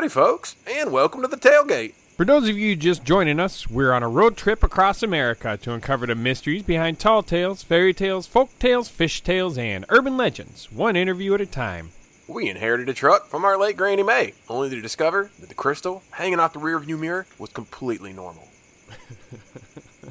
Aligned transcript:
Howdy, 0.00 0.08
folks, 0.08 0.56
and 0.66 0.90
welcome 0.92 1.20
to 1.20 1.28
the 1.28 1.36
tailgate. 1.36 1.92
For 2.16 2.24
those 2.24 2.48
of 2.48 2.56
you 2.56 2.74
just 2.74 3.04
joining 3.04 3.38
us, 3.38 3.68
we're 3.68 3.92
on 3.92 4.02
a 4.02 4.08
road 4.08 4.34
trip 4.34 4.62
across 4.62 5.02
America 5.02 5.58
to 5.58 5.74
uncover 5.74 6.06
the 6.06 6.14
mysteries 6.14 6.62
behind 6.62 6.98
tall 6.98 7.22
tales, 7.22 7.62
fairy 7.62 7.92
tales, 7.92 8.26
folk 8.26 8.58
tales, 8.58 8.88
fish 8.88 9.20
tales, 9.20 9.58
and 9.58 9.84
urban 9.90 10.16
legends, 10.16 10.72
one 10.72 10.96
interview 10.96 11.34
at 11.34 11.42
a 11.42 11.46
time. 11.46 11.90
We 12.26 12.48
inherited 12.48 12.88
a 12.88 12.94
truck 12.94 13.26
from 13.26 13.44
our 13.44 13.58
late 13.58 13.76
Granny 13.76 14.02
May, 14.02 14.32
only 14.48 14.70
to 14.70 14.80
discover 14.80 15.32
that 15.38 15.50
the 15.50 15.54
crystal 15.54 16.02
hanging 16.12 16.40
off 16.40 16.54
the 16.54 16.60
rearview 16.60 16.98
mirror 16.98 17.26
was 17.38 17.50
completely 17.50 18.14
normal. 18.14 18.48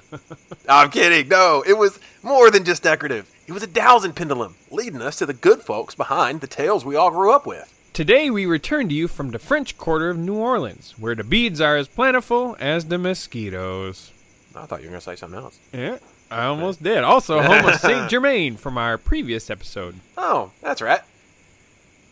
I'm 0.69 0.91
kidding. 0.91 1.29
No, 1.29 1.63
it 1.65 1.79
was 1.79 1.99
more 2.21 2.51
than 2.51 2.63
just 2.63 2.83
decorative. 2.83 3.27
It 3.47 3.53
was 3.53 3.63
a 3.63 3.67
dowsing 3.67 4.13
pendulum, 4.13 4.53
leading 4.69 5.01
us 5.01 5.15
to 5.15 5.25
the 5.25 5.33
good 5.33 5.63
folks 5.63 5.95
behind 5.95 6.41
the 6.41 6.47
tales 6.47 6.85
we 6.85 6.95
all 6.95 7.09
grew 7.09 7.31
up 7.31 7.47
with. 7.47 7.73
Today 7.99 8.29
we 8.29 8.45
return 8.45 8.87
to 8.87 8.95
you 8.95 9.09
from 9.09 9.31
the 9.31 9.39
French 9.39 9.77
Quarter 9.77 10.11
of 10.11 10.17
New 10.17 10.37
Orleans, 10.37 10.95
where 10.97 11.15
the 11.15 11.23
beads 11.25 11.59
are 11.59 11.75
as 11.75 11.89
plentiful 11.89 12.55
as 12.57 12.85
the 12.85 12.97
mosquitoes. 12.97 14.13
I 14.55 14.65
thought 14.65 14.79
you 14.79 14.85
were 14.85 14.91
going 14.91 15.01
to 15.01 15.03
say 15.03 15.17
something 15.17 15.37
else. 15.37 15.59
Yeah, 15.73 15.97
I 16.31 16.45
almost 16.45 16.81
did. 16.81 17.03
Also, 17.03 17.41
home 17.41 17.65
of 17.65 17.75
Saint 17.75 18.09
Germain 18.09 18.55
from 18.55 18.77
our 18.77 18.97
previous 18.97 19.49
episode. 19.49 19.95
Oh, 20.17 20.51
that's 20.61 20.81
right. 20.81 21.01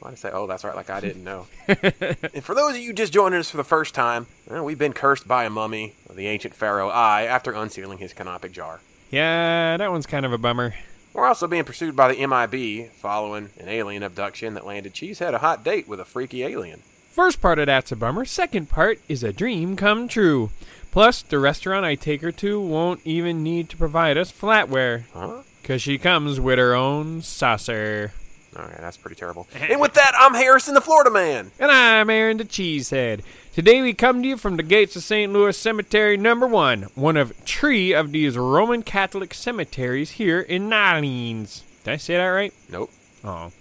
Why 0.01 0.09
did 0.09 0.15
I 0.15 0.19
say, 0.19 0.31
oh, 0.33 0.45
that's 0.45 0.65
right, 0.65 0.75
like 0.75 0.89
I 0.89 0.99
didn't 0.99 1.23
know? 1.23 1.47
and 1.69 2.43
for 2.43 2.53
those 2.53 2.75
of 2.75 2.81
you 2.81 2.91
just 2.91 3.13
joining 3.13 3.39
us 3.39 3.49
for 3.49 3.55
the 3.55 3.63
first 3.63 3.95
time, 3.95 4.27
well, 4.45 4.65
we've 4.65 4.77
been 4.77 4.91
cursed 4.91 5.25
by 5.25 5.45
a 5.45 5.49
mummy 5.49 5.93
the 6.13 6.27
ancient 6.27 6.53
pharaoh 6.53 6.89
Ai 6.89 7.23
after 7.23 7.53
unsealing 7.53 7.99
his 7.99 8.11
canopic 8.11 8.51
jar. 8.51 8.81
Yeah, 9.09 9.77
that 9.77 9.89
one's 9.89 10.05
kind 10.05 10.25
of 10.25 10.33
a 10.33 10.37
bummer. 10.37 10.73
We're 11.17 11.25
also 11.25 11.47
being 11.47 11.63
pursued 11.63 11.95
by 11.95 12.13
the 12.13 12.27
MIB 12.27 12.91
following 12.91 13.49
an 13.59 13.69
alien 13.69 14.03
abduction 14.03 14.53
that 14.53 14.67
landed 14.67 14.93
Cheesehead 14.93 15.33
a 15.33 15.39
hot 15.39 15.63
date 15.63 15.87
with 15.87 15.99
a 15.99 16.05
freaky 16.05 16.43
alien. 16.43 16.83
First 17.09 17.41
part 17.41 17.57
of 17.57 17.65
that's 17.65 17.91
a 17.91 17.95
bummer. 17.95 18.23
Second 18.23 18.69
part 18.69 18.99
is 19.09 19.23
a 19.23 19.33
dream 19.33 19.75
come 19.75 20.07
true. 20.07 20.51
Plus, 20.91 21.23
the 21.23 21.39
restaurant 21.39 21.87
I 21.87 21.95
take 21.95 22.21
her 22.21 22.31
to 22.33 22.61
won't 22.61 23.01
even 23.03 23.41
need 23.41 23.67
to 23.69 23.77
provide 23.77 24.15
us 24.15 24.31
flatware. 24.31 25.05
Huh? 25.11 25.41
Because 25.63 25.81
she 25.81 25.97
comes 25.97 26.39
with 26.39 26.59
her 26.59 26.75
own 26.75 27.23
saucer. 27.23 28.13
Alright, 28.55 28.77
that's 28.77 28.97
pretty 28.97 29.15
terrible. 29.15 29.47
and 29.55 29.81
with 29.81 29.95
that, 29.95 30.11
I'm 30.15 30.35
Harrison 30.35 30.75
the 30.75 30.81
Florida 30.81 31.09
Man. 31.09 31.49
And 31.57 31.71
I'm 31.71 32.11
Aaron 32.11 32.37
the 32.37 32.45
Cheesehead. 32.45 33.23
Today 33.57 33.81
we 33.81 33.95
come 33.95 34.21
to 34.21 34.27
you 34.27 34.37
from 34.37 34.55
the 34.55 34.61
gates 34.61 34.95
of 34.95 35.01
St. 35.01 35.33
Louis 35.33 35.57
Cemetery 35.57 36.15
Number 36.15 36.45
One, 36.45 36.83
one 36.93 37.17
of 37.17 37.35
three 37.37 37.91
of 37.91 38.11
these 38.11 38.37
Roman 38.37 38.83
Catholic 38.83 39.33
cemeteries 39.33 40.11
here 40.11 40.39
in 40.39 40.69
Nolens. 40.69 41.63
Did 41.83 41.93
I 41.93 41.97
say 41.97 42.17
that 42.17 42.27
right? 42.27 42.53
Nope. 42.69 42.91
Oh. 43.23 43.51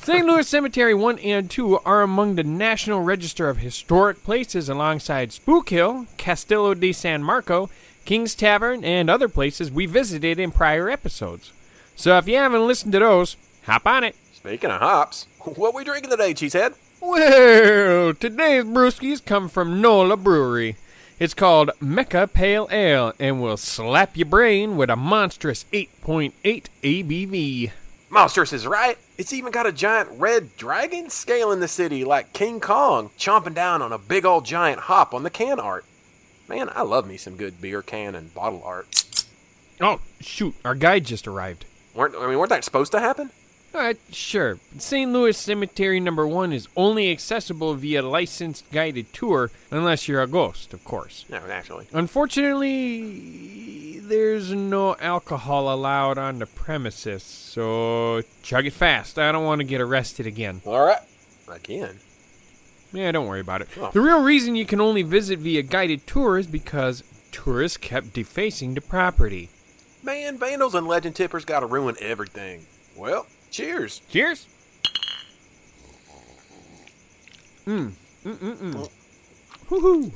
St. 0.00 0.26
Louis 0.26 0.48
Cemetery 0.48 0.92
1 0.92 1.20
and 1.20 1.48
2 1.48 1.78
are 1.84 2.02
among 2.02 2.34
the 2.34 2.42
National 2.42 3.02
Register 3.02 3.48
of 3.48 3.58
Historic 3.58 4.24
Places 4.24 4.68
alongside 4.68 5.30
Spook 5.30 5.68
Hill, 5.70 6.08
Castillo 6.16 6.74
de 6.74 6.92
San 6.92 7.22
Marco, 7.22 7.70
King's 8.04 8.34
Tavern, 8.34 8.84
and 8.84 9.08
other 9.08 9.28
places 9.28 9.70
we 9.70 9.86
visited 9.86 10.40
in 10.40 10.50
prior 10.50 10.90
episodes. 10.90 11.52
So 11.94 12.18
if 12.18 12.26
you 12.26 12.38
haven't 12.38 12.66
listened 12.66 12.90
to 12.94 12.98
those, 12.98 13.36
hop 13.66 13.86
on 13.86 14.02
it. 14.02 14.16
Speaking 14.32 14.70
of 14.70 14.80
hops, 14.80 15.28
what 15.44 15.74
we 15.76 15.84
drinking 15.84 16.10
today, 16.10 16.34
Cheesehead? 16.34 16.74
Well, 17.04 18.14
today's 18.14 18.62
brewskis 18.62 19.24
come 19.24 19.48
from 19.48 19.80
Nola 19.80 20.16
Brewery. 20.16 20.76
It's 21.18 21.34
called 21.34 21.72
Mecca 21.80 22.28
Pale 22.28 22.68
Ale 22.70 23.12
and 23.18 23.42
will 23.42 23.56
slap 23.56 24.16
your 24.16 24.26
brain 24.26 24.76
with 24.76 24.88
a 24.88 24.94
monstrous 24.94 25.64
8.8 25.72 26.66
ABV. 26.84 27.72
Monstrous 28.08 28.52
is 28.52 28.68
right. 28.68 28.96
It's 29.18 29.32
even 29.32 29.50
got 29.50 29.66
a 29.66 29.72
giant 29.72 30.10
red 30.12 30.56
dragon 30.56 31.10
scaling 31.10 31.58
the 31.58 31.66
city 31.66 32.04
like 32.04 32.32
King 32.32 32.60
Kong, 32.60 33.10
chomping 33.18 33.54
down 33.54 33.82
on 33.82 33.92
a 33.92 33.98
big 33.98 34.24
old 34.24 34.44
giant 34.44 34.82
hop 34.82 35.12
on 35.12 35.24
the 35.24 35.28
can 35.30 35.58
art. 35.58 35.84
Man, 36.48 36.70
I 36.72 36.82
love 36.82 37.08
me 37.08 37.16
some 37.16 37.36
good 37.36 37.60
beer 37.60 37.82
can 37.82 38.14
and 38.14 38.32
bottle 38.32 38.62
art. 38.64 39.04
Oh, 39.80 40.00
shoot, 40.20 40.54
our 40.64 40.76
guide 40.76 41.06
just 41.06 41.26
arrived. 41.26 41.64
Weren't 41.96 42.14
I 42.14 42.28
mean, 42.28 42.38
weren't 42.38 42.50
that 42.50 42.62
supposed 42.62 42.92
to 42.92 43.00
happen? 43.00 43.32
Sure. 44.10 44.58
St. 44.78 45.12
Louis 45.12 45.36
Cemetery 45.36 46.00
number 46.00 46.26
one 46.26 46.52
is 46.52 46.68
only 46.76 47.10
accessible 47.10 47.74
via 47.74 48.02
licensed 48.02 48.70
guided 48.70 49.12
tour, 49.12 49.50
unless 49.70 50.08
you're 50.08 50.22
a 50.22 50.26
ghost, 50.26 50.74
of 50.74 50.84
course. 50.84 51.24
No, 51.28 51.44
naturally. 51.46 51.86
Unfortunately, 51.92 53.98
there's 54.00 54.52
no 54.52 54.96
alcohol 54.96 55.72
allowed 55.72 56.18
on 56.18 56.38
the 56.38 56.46
premises, 56.46 57.22
so 57.22 58.22
chug 58.42 58.66
it 58.66 58.72
fast. 58.72 59.18
I 59.18 59.32
don't 59.32 59.44
want 59.44 59.60
to 59.60 59.66
get 59.66 59.80
arrested 59.80 60.26
again. 60.26 60.62
All 60.66 60.84
right. 60.84 61.00
Again. 61.48 61.98
Yeah, 62.92 63.10
don't 63.12 63.26
worry 63.26 63.40
about 63.40 63.62
it. 63.62 63.68
Oh. 63.78 63.90
The 63.92 64.02
real 64.02 64.22
reason 64.22 64.54
you 64.54 64.66
can 64.66 64.80
only 64.80 65.02
visit 65.02 65.38
via 65.38 65.62
guided 65.62 66.06
tour 66.06 66.38
is 66.38 66.46
because 66.46 67.02
tourists 67.30 67.78
kept 67.78 68.12
defacing 68.12 68.74
the 68.74 68.82
property. 68.82 69.48
Man, 70.02 70.36
vandals 70.36 70.74
and 70.74 70.86
legend 70.86 71.16
tippers 71.16 71.44
gotta 71.44 71.66
ruin 71.66 71.96
everything. 72.00 72.66
Well, 72.96 73.26
cheers. 73.52 74.00
Cheers. 74.08 74.48
Mm. 77.66 77.92
Mm. 78.24 78.36
Mm. 78.36 78.56
Mm. 78.56 78.90
Woohoo. 79.68 80.12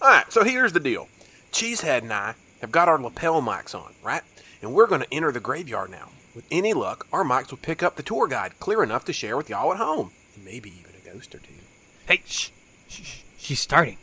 Alright, 0.00 0.32
so 0.32 0.44
here's 0.44 0.72
the 0.72 0.80
deal. 0.80 1.08
Cheesehead 1.52 2.02
and 2.02 2.12
I 2.12 2.34
have 2.60 2.70
got 2.70 2.88
our 2.88 3.00
lapel 3.00 3.42
mics 3.42 3.74
on, 3.74 3.94
right? 4.02 4.22
And 4.62 4.72
we're 4.72 4.86
gonna 4.86 5.06
enter 5.10 5.32
the 5.32 5.40
graveyard 5.40 5.90
now. 5.90 6.10
With 6.34 6.46
any 6.50 6.72
luck, 6.72 7.06
our 7.12 7.24
mics 7.24 7.50
will 7.50 7.58
pick 7.58 7.82
up 7.82 7.96
the 7.96 8.02
tour 8.02 8.28
guide 8.28 8.60
clear 8.60 8.82
enough 8.82 9.04
to 9.06 9.12
share 9.12 9.36
with 9.36 9.48
y'all 9.50 9.72
at 9.72 9.78
home. 9.78 10.12
And 10.36 10.44
maybe 10.44 10.70
even 10.70 10.92
a 10.94 11.12
ghost 11.12 11.34
or 11.34 11.38
two. 11.38 11.54
Hey, 12.06 12.22
shh, 12.26 12.50
shh. 12.88 13.22
She's 13.36 13.60
starting. 13.60 13.98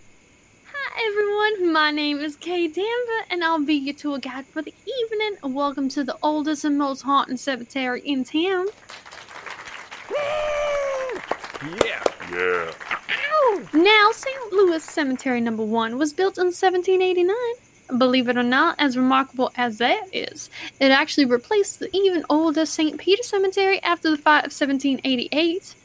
Hi 0.97 1.11
everyone, 1.11 1.73
my 1.73 1.91
name 1.91 2.19
is 2.19 2.37
Kay 2.37 2.69
Danver, 2.69 3.25
and 3.29 3.43
I'll 3.43 3.59
be 3.59 3.73
your 3.73 3.93
tour 3.93 4.17
guide 4.17 4.45
for 4.45 4.61
the 4.61 4.73
evening. 5.01 5.53
Welcome 5.53 5.89
to 5.89 6.05
the 6.05 6.15
oldest 6.23 6.63
and 6.63 6.77
most 6.77 7.01
haunted 7.01 7.37
cemetery 7.37 7.99
in 7.99 8.23
town. 8.23 8.67
Yeah. 11.83 12.01
Yeah. 12.31 12.71
Now, 13.73 14.11
St. 14.13 14.53
Louis 14.53 14.81
Cemetery 14.85 15.41
Number 15.41 15.65
One 15.65 15.97
was 15.97 16.13
built 16.13 16.37
in 16.37 16.45
1789. 16.45 17.35
Believe 17.99 18.29
it 18.29 18.37
or 18.37 18.43
not, 18.43 18.75
as 18.79 18.95
remarkable 18.95 19.51
as 19.57 19.79
that 19.79 20.07
is, 20.13 20.49
it 20.79 20.91
actually 20.91 21.25
replaced 21.25 21.79
the 21.79 21.93
even 21.93 22.23
older 22.29 22.65
St. 22.65 22.97
Peter 22.97 23.23
Cemetery 23.23 23.83
after 23.83 24.09
the 24.09 24.17
fire 24.17 24.45
of 24.45 24.53
1788. 24.53 25.75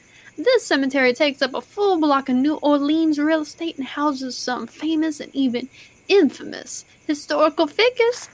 This 0.42 0.64
cemetery 0.64 1.12
takes 1.12 1.42
up 1.42 1.52
a 1.52 1.60
full 1.60 2.00
block 2.00 2.30
of 2.30 2.36
New 2.36 2.54
Orleans 2.56 3.18
real 3.18 3.42
estate 3.42 3.76
and 3.76 3.86
houses 3.86 4.38
some 4.38 4.66
famous 4.66 5.20
and 5.20 5.34
even 5.34 5.68
infamous 6.08 6.86
historical 7.06 7.66
figures. 7.66 8.30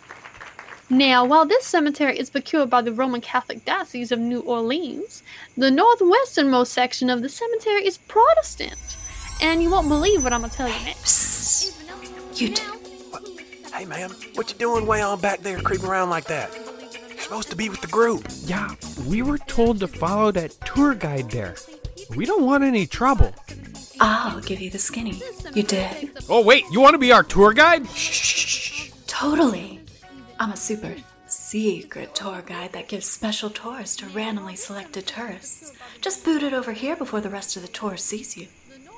Now, 0.88 1.24
while 1.24 1.46
this 1.46 1.66
cemetery 1.66 2.16
is 2.16 2.30
procured 2.30 2.70
by 2.70 2.82
the 2.82 2.92
Roman 2.92 3.20
Catholic 3.20 3.64
Diocese 3.64 4.12
of 4.12 4.20
New 4.20 4.38
Orleans, 4.40 5.24
the 5.56 5.68
northwesternmost 5.68 6.68
section 6.68 7.10
of 7.10 7.22
the 7.22 7.28
cemetery 7.28 7.84
is 7.84 7.98
Protestant. 7.98 8.96
And 9.42 9.60
you 9.60 9.68
won't 9.68 9.88
believe 9.88 10.22
what 10.22 10.32
I'm 10.32 10.42
gonna 10.42 10.52
tell 10.52 10.68
you 10.68 10.84
next. 10.84 11.74
You 12.40 12.50
d- 12.54 12.62
Hey 13.74 13.84
man, 13.84 14.10
what 14.36 14.48
you 14.52 14.56
doing 14.58 14.86
way 14.86 15.02
on 15.02 15.20
back 15.20 15.40
there 15.40 15.60
creeping 15.60 15.86
around 15.88 16.10
like 16.10 16.26
that? 16.26 16.54
You're 16.54 17.18
supposed 17.18 17.50
to 17.50 17.56
be 17.56 17.68
with 17.68 17.80
the 17.80 17.88
group. 17.88 18.24
Yeah, 18.44 18.70
we 19.08 19.22
were 19.22 19.38
told 19.38 19.80
to 19.80 19.88
follow 19.88 20.30
that 20.32 20.52
tour 20.64 20.94
guide 20.94 21.30
there. 21.32 21.56
We 22.14 22.24
don't 22.24 22.44
want 22.44 22.64
any 22.64 22.86
trouble. 22.86 23.34
I'll 24.00 24.40
give 24.40 24.60
you 24.60 24.70
the 24.70 24.78
skinny. 24.78 25.20
You 25.54 25.62
did? 25.62 26.10
Oh, 26.28 26.42
wait, 26.42 26.64
you 26.70 26.80
want 26.80 26.94
to 26.94 26.98
be 26.98 27.12
our 27.12 27.22
tour 27.22 27.52
guide? 27.52 27.88
Shh. 27.88 28.90
Totally. 29.06 29.80
I'm 30.38 30.52
a 30.52 30.56
super 30.56 30.94
secret 31.26 32.14
tour 32.14 32.42
guide 32.44 32.72
that 32.72 32.88
gives 32.88 33.06
special 33.06 33.50
tours 33.50 33.96
to 33.96 34.06
randomly 34.06 34.56
selected 34.56 35.06
tourists. 35.06 35.72
Just 36.00 36.24
boot 36.24 36.42
it 36.42 36.52
over 36.52 36.72
here 36.72 36.96
before 36.96 37.20
the 37.20 37.30
rest 37.30 37.56
of 37.56 37.62
the 37.62 37.68
tour 37.68 37.96
sees 37.96 38.36
you. 38.36 38.48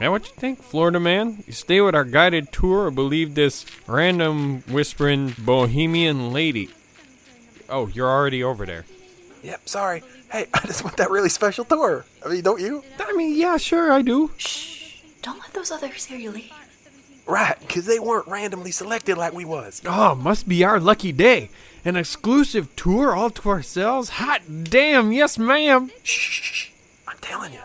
Now, 0.00 0.10
what 0.12 0.28
you 0.28 0.34
think, 0.36 0.62
Florida 0.62 1.00
man? 1.00 1.42
You 1.46 1.52
stay 1.52 1.80
with 1.80 1.94
our 1.94 2.04
guided 2.04 2.52
tour 2.52 2.86
or 2.86 2.90
believe 2.90 3.34
this 3.34 3.64
random 3.86 4.62
whispering 4.68 5.34
bohemian 5.38 6.32
lady? 6.32 6.70
Oh, 7.68 7.88
you're 7.88 8.08
already 8.08 8.42
over 8.42 8.64
there. 8.64 8.84
Yep, 9.42 9.68
sorry. 9.68 10.02
Hey, 10.30 10.46
I 10.54 10.60
just 10.66 10.84
want 10.84 10.96
that 10.96 11.10
really 11.10 11.28
special 11.28 11.64
tour. 11.64 12.04
I 12.24 12.28
mean, 12.28 12.42
don't 12.42 12.60
you? 12.60 12.82
I 12.98 13.12
mean, 13.12 13.36
yeah, 13.36 13.56
sure, 13.56 13.92
I 13.92 14.02
do. 14.02 14.30
Shh. 14.36 15.02
Don't 15.22 15.38
let 15.40 15.52
those 15.52 15.70
others 15.70 16.06
hear 16.06 16.18
you 16.18 16.30
leave. 16.30 16.52
Right, 17.26 17.58
because 17.60 17.84
they 17.84 17.98
weren't 17.98 18.26
randomly 18.26 18.70
selected 18.70 19.18
like 19.18 19.34
we 19.34 19.44
was. 19.44 19.82
Oh, 19.84 20.14
must 20.14 20.48
be 20.48 20.64
our 20.64 20.80
lucky 20.80 21.12
day. 21.12 21.50
An 21.84 21.94
exclusive 21.94 22.74
tour 22.74 23.14
all 23.14 23.28
to 23.30 23.48
ourselves? 23.50 24.08
Hot 24.10 24.40
damn, 24.64 25.12
yes, 25.12 25.38
ma'am. 25.38 25.90
Shh, 26.02 26.18
shh, 26.18 26.42
shh. 26.42 26.70
I'm 27.06 27.18
telling 27.20 27.52
you. 27.52 27.60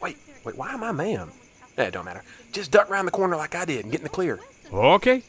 Wait, 0.00 0.16
wait, 0.44 0.56
why 0.56 0.72
am 0.72 0.82
I 0.82 0.92
ma'am? 0.92 1.30
Eh, 1.76 1.84
it 1.84 1.90
don't 1.92 2.06
matter. 2.06 2.24
Just 2.52 2.70
duck 2.70 2.90
around 2.90 3.04
the 3.04 3.10
corner 3.10 3.36
like 3.36 3.54
I 3.54 3.66
did 3.66 3.84
and 3.84 3.92
get 3.92 4.00
in 4.00 4.04
the 4.04 4.10
clear. 4.10 4.40
Okay, 4.72 5.22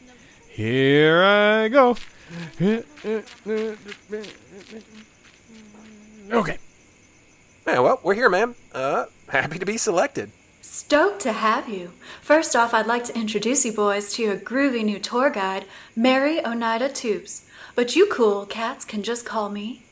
here 0.48 1.22
I 1.22 1.68
go. 1.68 1.96
Okay. 6.30 6.58
Yeah, 7.66 7.80
well, 7.80 8.00
we're 8.02 8.14
here, 8.14 8.28
ma'am. 8.30 8.54
Uh, 8.72 9.06
happy 9.28 9.58
to 9.58 9.66
be 9.66 9.76
selected. 9.76 10.30
Stoked 10.60 11.20
to 11.20 11.32
have 11.32 11.68
you. 11.68 11.92
First 12.20 12.56
off, 12.56 12.74
I'd 12.74 12.86
like 12.86 13.04
to 13.04 13.16
introduce 13.16 13.64
you 13.64 13.72
boys 13.72 14.12
to 14.14 14.22
your 14.22 14.36
groovy 14.36 14.84
new 14.84 14.98
tour 14.98 15.30
guide, 15.30 15.66
Mary 15.94 16.44
Oneida 16.44 16.88
Toups. 16.88 17.46
But 17.74 17.96
you 17.96 18.06
cool 18.06 18.46
cats 18.46 18.84
can 18.84 19.02
just 19.02 19.24
call 19.24 19.50
me 19.50 19.82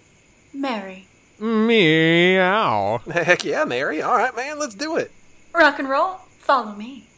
Mary. 0.52 1.06
Meow. 1.38 3.00
Heck 3.11 3.44
yeah, 3.44 3.64
Mary. 3.64 4.00
All 4.02 4.17
right, 4.17 4.34
man, 4.34 4.58
let's 4.58 4.75
do 4.75 4.96
it. 4.96 5.11
Rock 5.55 5.79
and 5.79 5.88
roll, 5.88 6.20
follow 6.38 6.75
me. 6.75 7.08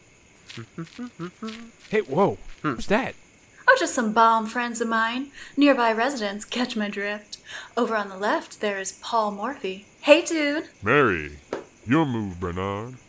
Hey, 1.89 2.01
whoa. 2.01 2.37
Who's 2.61 2.87
that? 2.87 3.15
Oh, 3.67 3.75
just 3.79 3.93
some 3.93 4.13
bomb 4.13 4.45
friends 4.45 4.81
of 4.81 4.87
mine. 4.87 5.31
Nearby 5.57 5.91
residents 5.91 6.45
catch 6.45 6.75
my 6.75 6.89
drift. 6.89 7.37
Over 7.75 7.95
on 7.95 8.09
the 8.09 8.17
left, 8.17 8.61
there 8.61 8.79
is 8.79 8.93
Paul 9.01 9.31
Morphy. 9.31 9.85
Hey, 10.01 10.21
dude. 10.23 10.69
Mary, 10.83 11.37
your 11.85 12.05
move, 12.05 12.39
Bernard. 12.39 12.95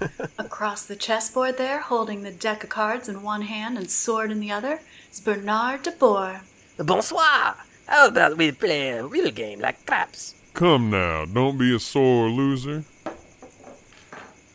Across 0.38 0.86
the 0.86 0.96
chessboard 0.96 1.56
there, 1.58 1.80
holding 1.80 2.22
the 2.22 2.30
deck 2.30 2.64
of 2.64 2.70
cards 2.70 3.08
in 3.08 3.22
one 3.22 3.42
hand 3.42 3.78
and 3.78 3.90
sword 3.90 4.30
in 4.30 4.40
the 4.40 4.50
other, 4.50 4.80
is 5.12 5.20
Bernard 5.20 5.82
de 5.82 5.92
Boer. 5.92 6.42
Bonsoir. 6.78 7.56
How 7.86 8.08
about 8.08 8.36
we 8.36 8.50
play 8.52 8.90
a 8.90 9.06
real 9.06 9.30
game 9.30 9.60
like 9.60 9.84
craps? 9.86 10.34
Come 10.54 10.90
now, 10.90 11.24
don't 11.24 11.58
be 11.58 11.74
a 11.74 11.78
sore 11.78 12.28
loser. 12.28 12.84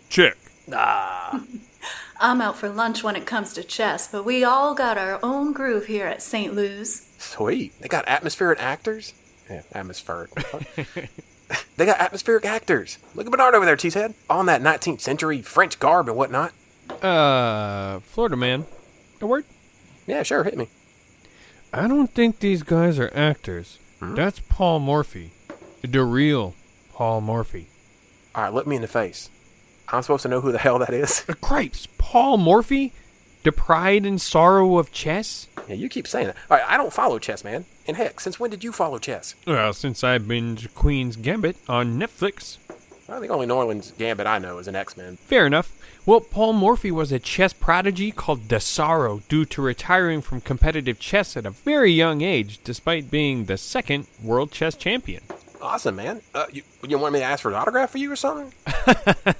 Check. 0.09 0.35
Ah, 0.71 1.41
I'm 2.21 2.41
out 2.41 2.57
for 2.57 2.67
lunch 2.67 3.01
when 3.01 3.15
it 3.15 3.25
comes 3.25 3.53
to 3.53 3.63
chess, 3.63 4.07
but 4.11 4.25
we 4.25 4.43
all 4.43 4.75
got 4.75 4.97
our 4.97 5.19
own 5.23 5.53
groove 5.53 5.85
here 5.85 6.05
at 6.05 6.21
St. 6.21 6.53
Louis. 6.53 7.07
Sweet. 7.17 7.73
They 7.79 7.87
got 7.87 8.07
atmospheric 8.07 8.61
actors? 8.61 9.13
Yeah, 9.49 9.61
atmospheric. 9.73 10.31
they 11.77 11.85
got 11.85 11.99
atmospheric 11.99 12.43
actors. 12.43 12.97
Look 13.15 13.25
at 13.25 13.31
Bernard 13.31 13.55
over 13.55 13.65
there, 13.65 13.77
Cheesehead. 13.77 14.15
On 14.29 14.47
that 14.47 14.61
19th 14.61 14.99
century 14.99 15.41
French 15.41 15.79
garb 15.79 16.09
and 16.09 16.17
whatnot. 16.17 16.51
Uh, 17.01 17.99
Florida 18.01 18.35
man. 18.35 18.65
A 19.21 19.25
word? 19.25 19.45
Yeah, 20.05 20.23
sure, 20.23 20.43
hit 20.43 20.57
me. 20.57 20.67
I 21.73 21.87
don't 21.87 22.13
think 22.13 22.39
these 22.39 22.63
guys 22.63 22.99
are 22.99 23.11
actors. 23.15 23.79
That's 24.01 24.41
Paul 24.49 24.79
Morphy. 24.79 25.31
The 25.81 26.03
real 26.03 26.55
Paul 26.93 27.21
Morphy. 27.21 27.67
All 28.35 28.43
right, 28.43 28.53
look 28.53 28.67
me 28.67 28.75
in 28.75 28.81
the 28.81 28.87
face. 28.87 29.29
I'm 29.91 30.01
supposed 30.01 30.23
to 30.23 30.29
know 30.29 30.41
who 30.41 30.51
the 30.51 30.57
hell 30.59 30.79
that 30.79 30.93
is? 30.93 31.21
Cripes, 31.41 31.87
Paul 31.97 32.37
Morphy? 32.37 32.93
The 33.43 33.51
pride 33.51 34.05
and 34.05 34.19
sorrow 34.19 34.77
of 34.77 34.91
chess? 34.91 35.47
yeah, 35.67 35.75
you 35.75 35.87
keep 35.87 36.07
saying 36.07 36.27
that. 36.27 36.35
All 36.51 36.57
right, 36.57 36.65
I 36.67 36.77
don't 36.77 36.91
follow 36.91 37.19
chess, 37.19 37.43
man. 37.43 37.65
And 37.87 37.95
heck, 37.95 38.19
since 38.19 38.39
when 38.39 38.49
did 38.51 38.63
you 38.63 38.71
follow 38.71 38.97
chess? 38.99 39.35
Well, 39.47 39.71
since 39.73 40.03
I 40.03 40.17
binged 40.17 40.73
Queen's 40.75 41.15
Gambit 41.15 41.55
on 41.67 41.97
Netflix. 41.99 42.57
Well, 43.07 43.21
the 43.21 43.29
only 43.29 43.47
New 43.47 43.55
Orleans 43.55 43.91
gambit 43.97 44.27
I 44.27 44.37
know 44.37 44.59
is 44.59 44.67
an 44.67 44.75
X-Men. 44.75 45.17
Fair 45.17 45.47
enough. 45.47 45.75
Well, 46.05 46.21
Paul 46.21 46.53
Morphy 46.53 46.91
was 46.91 47.11
a 47.11 47.17
chess 47.17 47.53
prodigy 47.53 48.11
called 48.11 48.47
Desaro 48.47 49.27
due 49.27 49.45
to 49.45 49.61
retiring 49.63 50.21
from 50.21 50.41
competitive 50.41 50.99
chess 50.99 51.35
at 51.35 51.45
a 51.45 51.49
very 51.49 51.91
young 51.91 52.21
age, 52.21 52.59
despite 52.63 53.09
being 53.09 53.45
the 53.45 53.57
second 53.57 54.05
world 54.23 54.51
chess 54.51 54.75
champion. 54.75 55.23
Awesome, 55.61 55.95
man. 55.95 56.21
Uh, 56.33 56.45
you, 56.51 56.63
you 56.87 56.97
want 56.97 57.13
me 57.13 57.19
to 57.19 57.25
ask 57.25 57.41
for 57.41 57.49
an 57.49 57.55
autograph 57.55 57.91
for 57.91 57.97
you 57.97 58.11
or 58.11 58.15
something? 58.15 58.53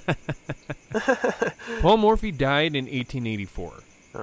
Paul 1.80 1.96
Morphy 1.98 2.32
died 2.32 2.74
in 2.74 2.84
1884. 2.84 3.72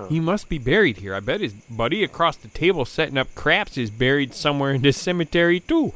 He 0.10 0.20
must 0.20 0.50
be 0.50 0.58
buried 0.58 0.98
here. 0.98 1.16
I 1.16 1.22
bet 1.22 1.40
his 1.40 1.54
buddy 1.54 2.04
across 2.04 2.36
the 2.36 2.50
table 2.50 2.84
setting 2.84 3.18
up 3.18 3.34
craps 3.36 3.78
is 3.78 3.90
buried 3.90 4.34
somewhere 4.34 4.74
in 4.74 4.82
this 4.82 4.98
cemetery, 4.98 5.62
too. 5.62 5.94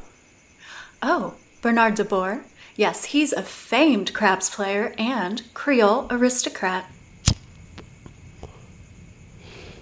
Oh, 1.02 1.34
Bernard 1.60 1.96
de 1.96 2.04
Boer. 2.04 2.42
Yes, 2.74 3.06
he's 3.06 3.34
a 3.34 3.42
famed 3.42 4.14
craps 4.14 4.48
player 4.48 4.94
and 4.96 5.42
Creole 5.52 6.06
aristocrat. 6.10 6.90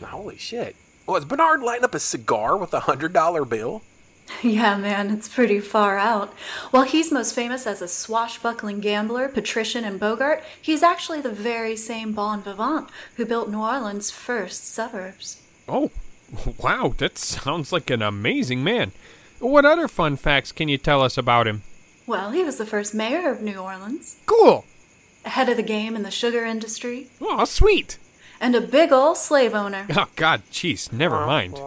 Holy 0.03 0.37
shit. 0.37 0.75
Was 1.07 1.25
Bernard 1.25 1.63
lighting 1.63 1.85
up 1.85 1.95
a 1.95 2.01
cigar 2.01 2.57
with 2.57 2.75
a 2.75 2.81
hundred 2.81 3.13
dollar 3.13 3.45
bill? 3.45 3.83
Yeah, 4.43 4.77
man, 4.77 5.11
it's 5.11 5.29
pretty 5.29 5.61
far 5.61 5.99
out. 5.99 6.33
While 6.71 6.85
he's 6.85 7.13
most 7.13 7.35
famous 7.35 7.67
as 7.67 7.83
a 7.83 7.89
swashbuckling 7.89 8.81
gambler, 8.81 9.29
patrician, 9.29 9.85
and 9.85 10.01
Bogart, 10.01 10.43
he's 10.61 10.83
actually 10.83 11.21
the 11.21 11.31
very 11.33 11.77
same 11.77 12.13
bon 12.13 12.43
vivant 12.43 12.89
who 13.17 13.27
built 13.27 13.51
New 13.51 13.61
Orleans' 13.61 14.11
first 14.11 14.67
suburbs. 14.67 15.43
Oh, 15.69 15.91
wow, 16.59 16.95
that 16.99 17.19
sounds 17.19 17.73
like 17.73 17.91
an 17.91 18.03
amazing 18.03 18.65
man. 18.65 18.93
What 19.41 19.65
other 19.65 19.89
fun 19.89 20.17
facts 20.17 20.53
can 20.53 20.69
you 20.69 20.79
tell 20.79 21.03
us 21.03 21.19
about 21.19 21.47
him? 21.47 21.63
Well, 22.07 22.31
he 22.31 22.43
was 22.43 22.57
the 22.57 22.67
first 22.67 22.95
mayor 22.95 23.31
of 23.31 23.43
New 23.43 23.59
Orleans, 23.59 24.17
Cool. 24.27 24.65
ahead 25.25 25.49
of 25.49 25.57
the 25.57 25.63
game 25.63 25.95
in 25.97 26.03
the 26.03 26.11
sugar 26.11 26.45
industry, 26.45 27.09
Oh, 27.21 27.45
sweet. 27.45 27.99
and 28.41 28.55
a 28.57 28.61
big 28.61 28.91
ol' 28.93 29.15
slave 29.15 29.55
owner. 29.55 29.87
Oh, 29.97 30.09
God, 30.17 30.43
jeez, 30.51 30.93
never 30.93 31.27
mind. 31.27 31.59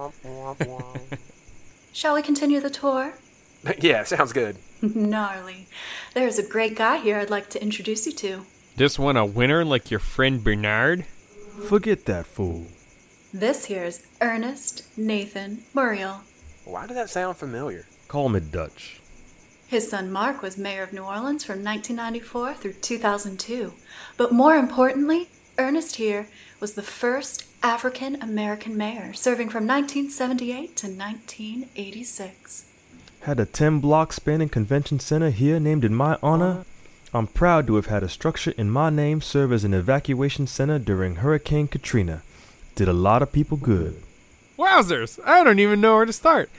Shall 1.94 2.16
we 2.16 2.24
continue 2.24 2.60
the 2.60 2.72
tour? 2.72 3.14
yeah, 3.80 4.04
sounds 4.04 4.34
good. 4.34 4.58
Gnarly. 4.82 5.68
There's 6.16 6.40
a 6.40 6.48
great 6.48 6.76
guy 6.76 6.98
here 6.98 7.20
I'd 7.20 7.30
like 7.30 7.52
to 7.52 7.62
introduce 7.62 8.08
you 8.08 8.12
to. 8.14 8.46
This 8.76 8.98
one 8.98 9.16
a 9.16 9.28
winner 9.28 9.64
like 9.64 9.92
your 9.92 10.00
friend 10.00 10.44
Bernard? 10.44 11.06
Forget 11.70 12.06
that 12.06 12.26
fool. 12.26 12.66
This 13.32 13.66
here's 13.66 14.08
Ernest 14.22 14.98
Nathan 14.98 15.66
Morial. 15.76 16.22
Why 16.66 16.88
did 16.88 16.98
that 16.98 17.12
sound 17.12 17.38
familiar? 17.38 17.86
Call 18.08 18.28
me 18.28 18.40
Dutch. 18.40 19.00
His 19.68 19.88
son 19.88 20.12
Marc 20.12 20.42
was 20.42 20.58
mayor 20.58 20.82
of 20.82 20.94
New 20.94 21.04
Orleans 21.04 21.44
from 21.44 21.64
1994 21.64 22.56
through 22.56 22.74
2002. 22.74 23.74
But 24.18 24.32
more 24.32 24.56
importantly, 24.56 25.30
Ernest 25.60 25.98
here 25.98 26.28
was 26.60 26.74
the 26.74 26.82
first 26.82 27.53
African 27.64 28.22
American 28.22 28.76
mayor, 28.76 29.14
serving 29.14 29.48
from 29.48 29.66
1978 29.66 30.76
to 30.76 30.88
1986. 30.88 32.66
Had 33.22 33.40
a 33.40 33.46
10 33.46 33.80
block 33.80 34.12
spanning 34.12 34.50
convention 34.50 35.00
center 35.00 35.30
here 35.30 35.62
named 35.62 35.86
in 35.86 35.96
my 35.96 36.18
honor. 36.22 36.66
I'm 37.14 37.28
proud 37.28 37.66
to 37.68 37.76
have 37.78 37.86
had 37.86 38.04
a 38.04 38.10
structure 38.10 38.54
in 38.58 38.70
my 38.70 38.90
name 38.90 39.22
serve 39.22 39.54
as 39.54 39.64
an 39.64 39.74
evacuation 39.74 40.46
center 40.46 40.78
during 40.78 41.16
Hurricane 41.16 41.70
Katrina. 41.70 42.22
Did 42.76 42.90
a 42.90 42.94
lot 42.94 43.22
of 43.22 43.32
people 43.32 43.56
good. 43.56 44.04
Wowzers, 44.60 45.18
I 45.26 45.46
don't 45.46 45.60
even 45.60 45.80
know 45.80 45.96
where 45.96 46.06
to 46.06 46.12
start. 46.12 46.50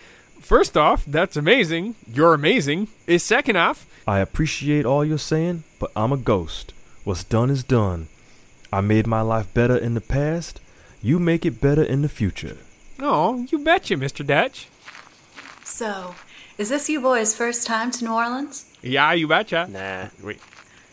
First 0.40 0.74
off, 0.74 1.04
that's 1.04 1.36
amazing. 1.36 1.96
You're 2.10 2.32
amazing. 2.32 2.88
Is 3.06 3.22
second 3.22 3.56
off, 3.56 3.86
I 4.06 4.20
appreciate 4.20 4.86
all 4.86 5.04
you're 5.04 5.18
saying, 5.18 5.64
but 5.78 5.92
I'm 5.94 6.12
a 6.12 6.16
ghost. 6.16 6.72
What's 7.04 7.24
done 7.24 7.50
is 7.50 7.62
done. 7.62 8.08
I 8.72 8.80
made 8.80 9.06
my 9.06 9.20
life 9.20 9.52
better 9.52 9.76
in 9.76 9.92
the 9.92 10.00
past. 10.00 10.60
You 11.04 11.18
make 11.18 11.44
it 11.44 11.60
better 11.60 11.82
in 11.82 12.00
the 12.00 12.08
future. 12.08 12.56
oh, 12.98 13.46
you 13.50 13.58
betcha, 13.58 13.94
Mr. 13.96 14.26
Dutch. 14.26 14.68
So, 15.62 16.14
is 16.56 16.70
this 16.70 16.88
you 16.88 16.98
boys' 16.98 17.34
first 17.36 17.66
time 17.66 17.90
to 17.90 18.04
New 18.06 18.12
Orleans? 18.14 18.64
Yeah, 18.80 19.12
you 19.12 19.28
betcha. 19.28 19.68
Nah. 19.70 20.08
Wait, 20.26 20.40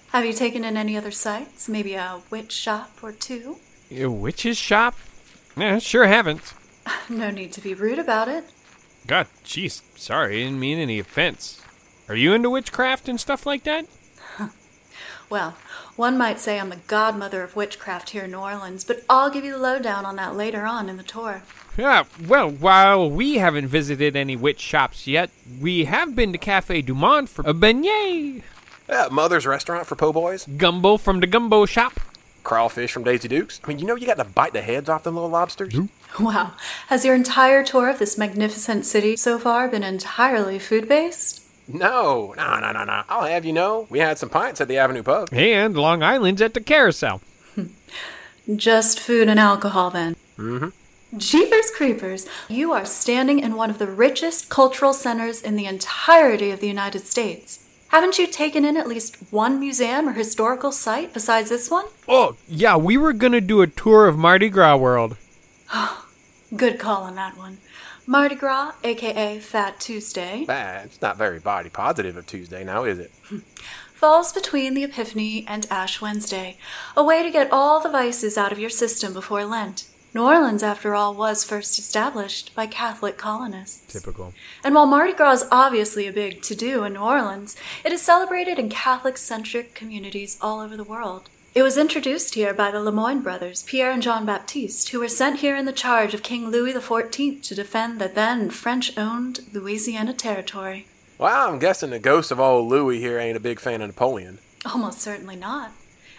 Have 0.09 0.25
you 0.25 0.33
taken 0.33 0.65
in 0.65 0.75
any 0.75 0.97
other 0.97 1.11
sights? 1.11 1.69
Maybe 1.69 1.93
a 1.93 2.19
witch 2.29 2.51
shop 2.51 2.91
or 3.01 3.13
two? 3.13 3.55
a 3.89 4.07
witch's 4.07 4.57
shop? 4.57 4.95
Yeah, 5.55 5.79
sure 5.79 6.07
haven't. 6.07 6.53
No 7.09 7.29
need 7.29 7.53
to 7.53 7.61
be 7.61 7.73
rude 7.73 7.99
about 7.99 8.27
it. 8.27 8.43
God, 9.07 9.27
jeez, 9.45 9.81
sorry, 9.97 10.41
I 10.41 10.43
didn't 10.45 10.59
mean 10.59 10.77
any 10.77 10.99
offense. 10.99 11.61
Are 12.09 12.15
you 12.15 12.33
into 12.33 12.49
witchcraft 12.49 13.07
and 13.07 13.17
stuff 13.17 13.45
like 13.45 13.63
that? 13.63 13.85
Well, 15.31 15.55
one 15.95 16.17
might 16.17 16.41
say 16.41 16.59
I'm 16.59 16.69
the 16.71 16.75
godmother 16.87 17.41
of 17.41 17.55
witchcraft 17.55 18.09
here 18.09 18.25
in 18.25 18.31
New 18.31 18.39
Orleans, 18.39 18.83
but 18.83 19.05
I'll 19.09 19.29
give 19.29 19.45
you 19.45 19.53
the 19.53 19.57
lowdown 19.57 20.05
on 20.05 20.17
that 20.17 20.35
later 20.35 20.65
on 20.65 20.89
in 20.89 20.97
the 20.97 21.03
tour. 21.03 21.41
Yeah, 21.77 22.03
well, 22.27 22.51
while 22.51 23.09
we 23.09 23.35
haven't 23.35 23.67
visited 23.67 24.17
any 24.17 24.35
witch 24.35 24.59
shops 24.59 25.07
yet, 25.07 25.29
we 25.61 25.85
have 25.85 26.17
been 26.17 26.33
to 26.33 26.37
Cafe 26.37 26.81
Du 26.81 26.93
Monde 26.93 27.29
for 27.29 27.43
a 27.47 27.53
beignet. 27.53 28.43
Yeah, 28.89 29.07
Mother's 29.09 29.47
restaurant 29.47 29.87
for 29.87 29.95
po' 29.95 30.11
boys. 30.11 30.45
Gumbo 30.57 30.97
from 30.97 31.21
the 31.21 31.27
gumbo 31.27 31.65
shop. 31.65 31.97
Crawfish 32.43 32.91
from 32.91 33.05
Daisy 33.05 33.29
Dukes. 33.29 33.61
I 33.63 33.69
mean, 33.69 33.79
you 33.79 33.85
know 33.85 33.95
you 33.95 34.07
got 34.07 34.17
to 34.17 34.25
bite 34.25 34.51
the 34.51 34.61
heads 34.61 34.89
off 34.89 35.03
them 35.03 35.15
little 35.15 35.29
lobsters. 35.29 35.73
Wow. 36.19 36.55
Has 36.87 37.05
your 37.05 37.15
entire 37.15 37.63
tour 37.63 37.87
of 37.87 37.99
this 37.99 38.17
magnificent 38.17 38.85
city 38.85 39.15
so 39.15 39.39
far 39.39 39.69
been 39.69 39.83
entirely 39.83 40.59
food 40.59 40.89
based? 40.89 41.41
No, 41.73 42.33
no, 42.37 42.59
no, 42.59 42.71
no, 42.71 42.83
no. 42.83 43.03
I'll 43.09 43.25
have 43.25 43.45
you 43.45 43.53
know, 43.53 43.87
we 43.89 43.99
had 43.99 44.17
some 44.17 44.29
pints 44.29 44.61
at 44.61 44.67
the 44.67 44.77
Avenue 44.77 45.03
Pub. 45.03 45.29
And 45.31 45.75
Long 45.75 46.03
Island's 46.03 46.41
at 46.41 46.53
the 46.53 46.61
carousel. 46.61 47.21
Just 48.55 48.99
food 48.99 49.27
and 49.27 49.39
alcohol, 49.39 49.89
then. 49.89 50.15
Mm-hmm. 50.37 50.69
Jeepers 51.17 51.71
Creepers, 51.71 52.25
you 52.47 52.71
are 52.71 52.85
standing 52.85 53.39
in 53.39 53.55
one 53.55 53.69
of 53.69 53.79
the 53.79 53.87
richest 53.87 54.49
cultural 54.49 54.93
centers 54.93 55.41
in 55.41 55.57
the 55.57 55.65
entirety 55.65 56.51
of 56.51 56.61
the 56.61 56.67
United 56.67 57.05
States. 57.05 57.67
Haven't 57.89 58.17
you 58.17 58.27
taken 58.27 58.63
in 58.63 58.77
at 58.77 58.87
least 58.87 59.17
one 59.31 59.59
museum 59.59 60.07
or 60.07 60.13
historical 60.13 60.71
site 60.71 61.13
besides 61.13 61.49
this 61.49 61.69
one? 61.69 61.85
Oh, 62.07 62.37
yeah, 62.47 62.77
we 62.77 62.95
were 62.95 63.11
gonna 63.11 63.41
do 63.41 63.61
a 63.61 63.67
tour 63.67 64.07
of 64.07 64.17
Mardi 64.17 64.47
Gras 64.47 64.77
World. 64.77 65.17
Good 66.55 66.79
call 66.79 67.03
on 67.03 67.15
that 67.15 67.37
one. 67.37 67.57
Mardi 68.11 68.35
Gras, 68.35 68.73
aka 68.83 69.39
Fat 69.39 69.79
Tuesday, 69.79 70.43
Bah, 70.45 70.81
it's 70.83 71.01
not 71.01 71.15
very 71.15 71.39
body 71.39 71.69
positive 71.69 72.17
of 72.17 72.27
Tuesday 72.27 72.61
now, 72.61 72.83
is 72.83 72.99
it? 72.99 73.09
Hmm. 73.29 73.37
falls 73.93 74.33
between 74.33 74.73
the 74.73 74.83
Epiphany 74.83 75.45
and 75.47 75.65
Ash 75.71 76.01
Wednesday, 76.01 76.57
a 76.97 77.05
way 77.05 77.23
to 77.23 77.31
get 77.31 77.49
all 77.53 77.79
the 77.79 77.87
vices 77.87 78.37
out 78.37 78.51
of 78.51 78.59
your 78.59 78.69
system 78.69 79.13
before 79.13 79.45
Lent. 79.45 79.87
New 80.13 80.23
Orleans, 80.23 80.61
after 80.61 80.93
all, 80.93 81.13
was 81.13 81.45
first 81.45 81.79
established 81.79 82.53
by 82.53 82.67
Catholic 82.67 83.17
colonists. 83.17 83.93
Typical. 83.93 84.33
And 84.61 84.75
while 84.75 84.87
Mardi 84.87 85.13
Gras 85.13 85.43
is 85.43 85.47
obviously 85.49 86.05
a 86.05 86.11
big 86.11 86.41
to 86.41 86.53
do 86.53 86.83
in 86.83 86.95
New 86.95 86.99
Orleans, 86.99 87.55
it 87.85 87.93
is 87.93 88.01
celebrated 88.01 88.59
in 88.59 88.67
Catholic 88.67 89.15
centric 89.15 89.73
communities 89.73 90.37
all 90.41 90.59
over 90.59 90.75
the 90.75 90.83
world. 90.83 91.29
It 91.53 91.63
was 91.63 91.77
introduced 91.77 92.35
here 92.35 92.53
by 92.53 92.71
the 92.71 92.79
Lemoyne 92.79 93.19
brothers, 93.19 93.63
Pierre 93.63 93.91
and 93.91 94.01
Jean 94.01 94.25
Baptiste, 94.25 94.87
who 94.89 95.01
were 95.01 95.09
sent 95.09 95.41
here 95.41 95.57
in 95.57 95.65
the 95.65 95.73
charge 95.73 96.13
of 96.13 96.23
King 96.23 96.49
Louis 96.49 96.71
XIV 96.73 97.43
to 97.43 97.53
defend 97.53 97.99
the 97.99 98.07
then 98.07 98.49
French 98.49 98.97
owned 98.97 99.41
Louisiana 99.51 100.13
Territory. 100.13 100.87
Well, 101.17 101.49
I'm 101.49 101.59
guessing 101.59 101.89
the 101.89 101.99
ghost 101.99 102.31
of 102.31 102.39
old 102.39 102.69
Louis 102.69 102.99
here 103.01 103.19
ain't 103.19 103.35
a 103.35 103.41
big 103.41 103.59
fan 103.59 103.81
of 103.81 103.87
Napoleon. 103.87 104.39
Almost 104.65 105.01
certainly 105.01 105.35
not. 105.35 105.73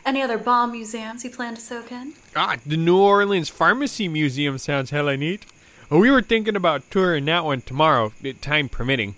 Any 0.04 0.20
other 0.20 0.36
bomb 0.36 0.72
museums 0.72 1.24
you 1.24 1.30
plan 1.30 1.54
to 1.54 1.62
soak 1.62 1.90
in? 1.90 2.12
Ah, 2.36 2.58
the 2.66 2.76
New 2.76 2.98
Orleans 2.98 3.48
Pharmacy 3.48 4.08
Museum 4.08 4.58
sounds 4.58 4.90
hella 4.90 5.16
neat. 5.16 5.46
Oh, 5.90 5.98
we 5.98 6.10
were 6.10 6.20
thinking 6.20 6.56
about 6.56 6.90
touring 6.90 7.24
that 7.24 7.46
one 7.46 7.62
tomorrow, 7.62 8.12
time 8.42 8.68
permitting. 8.68 9.14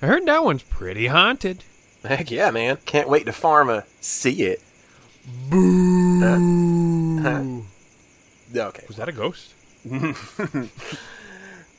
I 0.00 0.06
heard 0.06 0.24
that 0.24 0.42
one's 0.42 0.62
pretty 0.62 1.08
haunted. 1.08 1.64
Heck 2.02 2.30
yeah, 2.30 2.50
man. 2.50 2.78
Can't 2.86 3.10
wait 3.10 3.26
to 3.26 3.32
pharma 3.32 3.84
see 4.00 4.44
it. 4.44 4.62
Boo. 5.48 6.00
Okay. 8.56 8.84
Was 8.88 8.96
that 8.96 9.08
a 9.08 9.12
ghost? 9.12 9.54
Uh, 9.90 10.12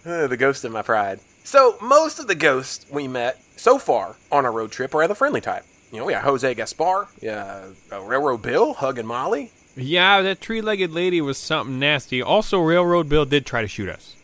the 0.28 0.38
ghost 0.38 0.64
of 0.64 0.72
my 0.72 0.82
pride. 0.82 1.20
So, 1.44 1.76
most 1.82 2.18
of 2.20 2.28
the 2.28 2.36
ghosts 2.36 2.86
we 2.90 3.08
met 3.08 3.44
so 3.58 3.78
far 3.78 4.16
on 4.32 4.46
our 4.46 4.52
road 4.52 4.72
trip 4.72 4.96
are 4.96 5.02
of 5.04 5.10
the 5.10 5.16
friendly 5.16 5.42
type. 5.42 5.66
You 5.92 6.00
know, 6.00 6.06
we 6.06 6.14
got 6.14 6.24
Jose 6.24 6.54
Gaspar, 6.54 7.10
yeah, 7.22 7.66
uh, 7.92 8.02
Railroad 8.02 8.42
Bill, 8.42 8.76
Huggin' 8.76 9.06
Molly. 9.06 9.52
Yeah, 9.76 10.22
that 10.22 10.40
tree-legged 10.40 10.92
lady 10.92 11.20
was 11.20 11.38
something 11.38 11.78
nasty. 11.80 12.22
Also, 12.22 12.60
Railroad 12.60 13.10
Bill 13.10 13.26
did 13.26 13.46
try 13.46 13.62
to 13.62 13.68
shoot 13.68 13.90
us. 13.90 14.16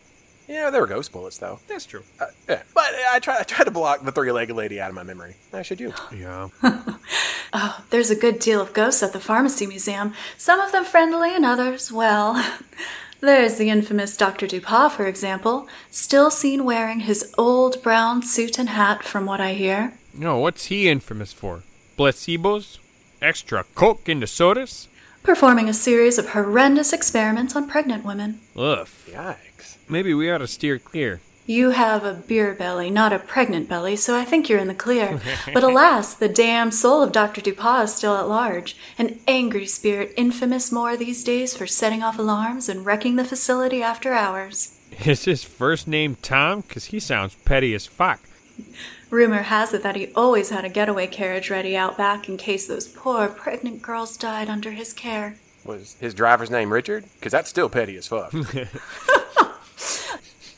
Yeah, 0.48 0.70
they 0.70 0.80
were 0.80 0.86
ghost 0.86 1.12
bullets, 1.12 1.38
though. 1.38 1.60
That's 1.68 1.84
true. 1.84 2.02
Uh, 2.18 2.26
yeah. 2.48 2.62
But 2.74 2.86
I 3.10 3.18
try, 3.18 3.40
I 3.40 3.42
try 3.42 3.64
to 3.64 3.70
block 3.70 4.02
the 4.02 4.12
three 4.12 4.32
legged 4.32 4.56
lady 4.56 4.80
out 4.80 4.88
of 4.88 4.94
my 4.94 5.02
memory. 5.02 5.36
I 5.52 5.62
should 5.62 5.80
you. 5.80 5.92
Yeah. 6.16 6.48
Oh, 7.50 7.82
there's 7.88 8.10
a 8.10 8.14
good 8.14 8.40
deal 8.40 8.60
of 8.60 8.74
ghosts 8.74 9.02
at 9.02 9.14
the 9.14 9.20
Pharmacy 9.20 9.66
Museum, 9.66 10.12
some 10.36 10.60
of 10.60 10.70
them 10.70 10.84
friendly 10.84 11.34
and 11.34 11.46
others, 11.46 11.90
well. 11.90 12.44
There's 13.20 13.56
the 13.56 13.70
infamous 13.70 14.18
Dr. 14.18 14.46
Dupas, 14.46 14.92
for 14.92 15.06
example, 15.06 15.66
still 15.90 16.30
seen 16.30 16.66
wearing 16.66 17.00
his 17.00 17.32
old 17.38 17.82
brown 17.82 18.22
suit 18.22 18.58
and 18.58 18.68
hat, 18.68 19.02
from 19.02 19.24
what 19.24 19.40
I 19.40 19.54
hear. 19.54 19.94
No, 20.12 20.36
what's 20.36 20.66
he 20.66 20.90
infamous 20.90 21.32
for? 21.32 21.62
Placebos? 21.96 22.78
Extra 23.22 23.64
coke 23.74 24.10
in 24.10 24.20
the 24.20 24.26
sodas? 24.26 24.88
performing 25.22 25.68
a 25.68 25.74
series 25.74 26.16
of 26.16 26.30
horrendous 26.30 26.92
experiments 26.92 27.54
on 27.54 27.68
pregnant 27.68 28.02
women. 28.02 28.40
Ugh. 28.56 28.88
Yikes. 29.58 29.76
Maybe 29.88 30.14
we 30.14 30.30
ought 30.30 30.38
to 30.38 30.46
steer 30.46 30.78
clear. 30.78 31.20
You 31.46 31.70
have 31.70 32.04
a 32.04 32.12
beer 32.12 32.52
belly, 32.52 32.90
not 32.90 33.12
a 33.14 33.18
pregnant 33.18 33.70
belly, 33.70 33.96
so 33.96 34.14
I 34.14 34.24
think 34.26 34.48
you're 34.50 34.58
in 34.58 34.68
the 34.68 34.74
clear. 34.74 35.18
but 35.54 35.62
alas, 35.64 36.12
the 36.12 36.28
damned 36.28 36.74
soul 36.74 37.02
of 37.02 37.10
Dr. 37.10 37.40
Dupas 37.40 37.84
is 37.84 37.94
still 37.94 38.16
at 38.16 38.28
large, 38.28 38.76
an 38.98 39.18
angry 39.26 39.64
spirit 39.66 40.12
infamous 40.16 40.70
more 40.70 40.94
these 40.94 41.24
days 41.24 41.56
for 41.56 41.66
setting 41.66 42.02
off 42.02 42.18
alarms 42.18 42.68
and 42.68 42.84
wrecking 42.84 43.16
the 43.16 43.24
facility 43.24 43.82
after 43.82 44.12
hours. 44.12 44.78
Is 45.06 45.24
his 45.24 45.42
first 45.42 45.88
name 45.88 46.18
Tom? 46.20 46.62
'Cause 46.62 46.86
he 46.86 47.00
sounds 47.00 47.34
petty 47.46 47.72
as 47.74 47.86
fuck. 47.86 48.20
Rumor 49.08 49.42
has 49.42 49.72
it 49.72 49.82
that 49.84 49.96
he 49.96 50.08
always 50.14 50.50
had 50.50 50.66
a 50.66 50.68
getaway 50.68 51.06
carriage 51.06 51.48
ready 51.48 51.74
out 51.74 51.96
back 51.96 52.28
in 52.28 52.36
case 52.36 52.66
those 52.66 52.86
poor 52.88 53.26
pregnant 53.28 53.80
girls 53.80 54.18
died 54.18 54.50
under 54.50 54.72
his 54.72 54.92
care. 54.92 55.36
Was 55.64 55.96
his 55.98 56.12
driver's 56.12 56.50
name 56.50 56.72
Richard? 56.72 57.04
Because 57.14 57.32
that's 57.32 57.48
still 57.48 57.68
petty 57.70 57.96
as 57.96 58.06
fuck. 58.08 58.34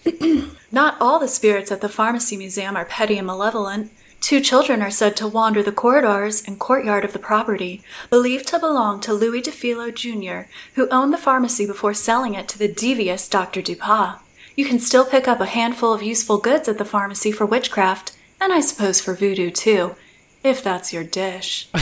Not 0.73 0.97
all 1.01 1.19
the 1.19 1.29
spirits 1.29 1.73
at 1.73 1.81
the 1.81 1.89
Pharmacy 1.89 2.37
Museum 2.37 2.77
are 2.77 2.85
petty 2.85 3.19
and 3.19 3.27
malevolent. 3.27 3.93
Two 4.21 4.41
children 4.41 4.83
are 4.83 4.91
said 4.91 5.17
to 5.17 5.27
wander 5.27 5.63
the 5.63 5.73
corridors 5.73 6.43
and 6.47 6.59
courtyard 6.59 7.05
of 7.05 7.13
the 7.13 7.19
property, 7.19 7.83
believed 8.11 8.47
to 8.49 8.59
belong 8.59 9.01
to 9.01 9.15
Louis 9.15 9.41
Dufilho 9.41 9.91
Jr., 9.95 10.51
who 10.75 10.89
owned 10.91 11.13
the 11.13 11.19
pharmacy 11.19 11.67
before 11.67 11.95
selling 11.95 12.35
it 12.35 12.47
to 12.49 12.59
the 12.59 12.69
devious 12.69 13.29
Dr. 13.29 13.63
Dupas. 13.63 14.19
You 14.57 14.67
can 14.67 14.79
still 14.79 15.07
pick 15.07 15.27
up 15.27 15.41
a 15.41 15.47
handful 15.47 15.95
of 15.95 16.03
useful 16.03 16.39
goods 16.39 16.69
at 16.69 16.77
the 16.77 16.85
pharmacy 16.85 17.33
for 17.33 17.47
witchcraft, 17.47 18.17
and 18.41 18.53
I 18.53 18.61
suppose 18.61 19.01
for 19.01 19.15
voodoo 19.15 19.51
too, 19.51 19.97
if 20.45 20.63
that's 20.63 20.93
your 20.93 21.05
dish. 21.05 21.69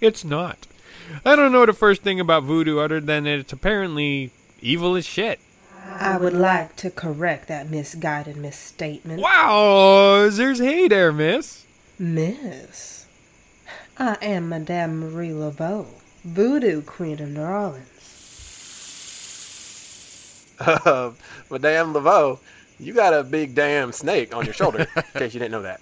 It's 0.00 0.24
not. 0.24 0.66
I 1.24 1.36
don't 1.36 1.52
know 1.52 1.66
the 1.66 1.72
first 1.72 2.02
thing 2.02 2.20
about 2.20 2.44
voodoo 2.44 2.78
other 2.78 3.00
than 3.00 3.26
it's 3.26 3.52
apparently 3.52 4.30
evil 4.60 4.96
as 4.96 5.06
shit. 5.06 5.40
I 5.88 6.16
would 6.18 6.34
like 6.34 6.76
to 6.76 6.90
correct 6.90 7.48
that 7.48 7.70
misguided 7.70 8.36
misstatement. 8.36 9.22
Wow, 9.22 10.28
there's 10.30 10.58
hay 10.60 10.86
there, 10.88 11.12
miss. 11.12 11.64
Miss, 11.98 13.06
I 13.98 14.16
am 14.22 14.48
Madame 14.48 15.00
Marie 15.00 15.30
Laveau, 15.30 15.86
Voodoo 16.24 16.82
Queen 16.82 17.20
of 17.20 17.30
New 17.30 17.40
Orleans. 17.40 17.84
uh, 20.60 21.12
Madame 21.50 21.94
Laveau, 21.94 22.38
you 22.78 22.92
got 22.92 23.14
a 23.14 23.24
big 23.24 23.54
damn 23.54 23.90
snake 23.92 24.34
on 24.34 24.44
your 24.44 24.54
shoulder, 24.54 24.86
in 24.96 25.02
case 25.14 25.34
you 25.34 25.40
didn't 25.40 25.52
know 25.52 25.62
that. 25.62 25.80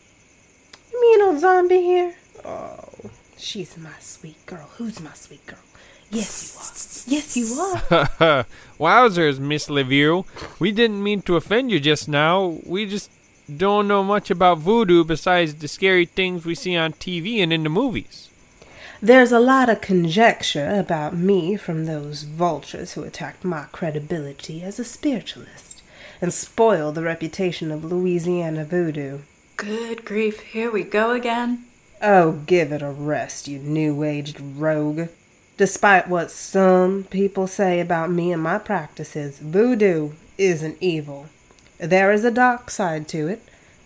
You 0.92 1.00
mean 1.00 1.22
old 1.22 1.40
zombie 1.40 1.82
here? 1.82 2.14
Oh, 2.44 3.10
she's 3.36 3.76
my 3.76 3.90
sweet 4.00 4.44
girl. 4.46 4.70
Who's 4.76 5.00
my 5.00 5.12
sweet 5.14 5.44
girl? 5.46 5.58
Yes, 6.10 7.06
you 7.06 7.12
are. 7.12 7.16
Yes, 7.16 7.36
you 7.36 7.60
are. 7.60 8.46
Wowzers, 8.78 9.38
Miss 9.38 9.68
Laveau. 9.68 10.26
We 10.58 10.72
didn't 10.72 11.02
mean 11.02 11.22
to 11.22 11.36
offend 11.36 11.70
you 11.70 11.80
just 11.80 12.08
now. 12.08 12.58
We 12.64 12.86
just 12.86 13.10
don't 13.54 13.86
know 13.86 14.02
much 14.02 14.30
about 14.30 14.58
voodoo 14.58 15.04
besides 15.04 15.54
the 15.54 15.68
scary 15.68 16.04
things 16.04 16.44
we 16.44 16.54
see 16.54 16.76
on 16.76 16.92
TV 16.94 17.42
and 17.42 17.52
in 17.52 17.62
the 17.62 17.68
movies. 17.68 18.28
There's 19.00 19.30
a 19.30 19.38
lot 19.38 19.68
of 19.68 19.82
conjecture 19.82 20.70
about 20.75 21.14
me 21.14 21.56
from 21.56 21.84
those 21.84 22.22
vultures 22.22 22.94
who 22.94 23.04
attacked 23.04 23.44
my 23.44 23.64
credibility 23.70 24.62
as 24.62 24.78
a 24.78 24.84
spiritualist 24.84 25.82
and 26.20 26.32
spoiled 26.32 26.94
the 26.94 27.02
reputation 27.02 27.70
of 27.70 27.84
Louisiana 27.84 28.64
voodoo. 28.64 29.18
Good 29.56 30.04
grief, 30.04 30.40
here 30.40 30.70
we 30.70 30.82
go 30.82 31.10
again. 31.10 31.66
Oh, 32.02 32.40
give 32.46 32.72
it 32.72 32.82
a 32.82 32.90
rest, 32.90 33.48
you 33.48 33.58
new 33.58 34.02
aged 34.02 34.40
rogue. 34.40 35.08
Despite 35.56 36.08
what 36.08 36.30
some 36.30 37.04
people 37.04 37.46
say 37.46 37.80
about 37.80 38.10
me 38.10 38.30
and 38.30 38.42
my 38.42 38.58
practices, 38.58 39.38
voodoo 39.38 40.12
isn't 40.36 40.76
evil. 40.80 41.26
There 41.78 42.12
is 42.12 42.25
a 42.25 42.30
dark 42.30 42.70
side 42.70 43.08
to 43.08 43.28
it. 43.28 43.42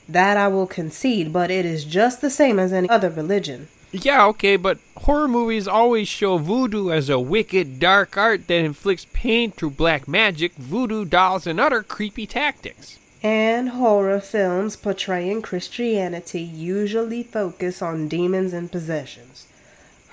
That 0.09 0.37
I 0.37 0.49
will 0.49 0.67
concede, 0.67 1.33
but 1.33 1.53
it 1.53 1.65
is 1.65 1.85
just 1.85 2.21
the 2.21 2.31
same 2.31 2.59
as 2.59 2.73
any 2.73 2.89
other 2.89 3.11
religion. 3.11 3.69
Yeah, 3.93 4.27
okay, 4.27 4.57
but 4.57 4.79
horror 4.97 5.29
movies 5.29 5.69
always 5.69 6.09
show 6.09 6.39
voodoo 6.39 6.91
as 6.91 7.09
a 7.09 7.21
wicked, 7.21 7.79
dark 7.79 8.17
art 8.17 8.49
that 8.49 8.65
inflicts 8.65 9.07
pain 9.13 9.53
through 9.53 9.71
black 9.71 10.09
magic, 10.09 10.55
voodoo 10.55 11.05
dolls, 11.05 11.47
and 11.47 11.61
other 11.61 11.85
creepy 11.85 12.27
tactics. 12.27 12.99
And 13.23 13.71
horror 13.71 14.21
films 14.21 14.77
portraying 14.77 15.43
Christianity 15.43 16.41
usually 16.41 17.23
focus 17.23 17.83
on 17.83 18.09
demons 18.09 18.53
and 18.53 18.73
possessions. 18.73 19.47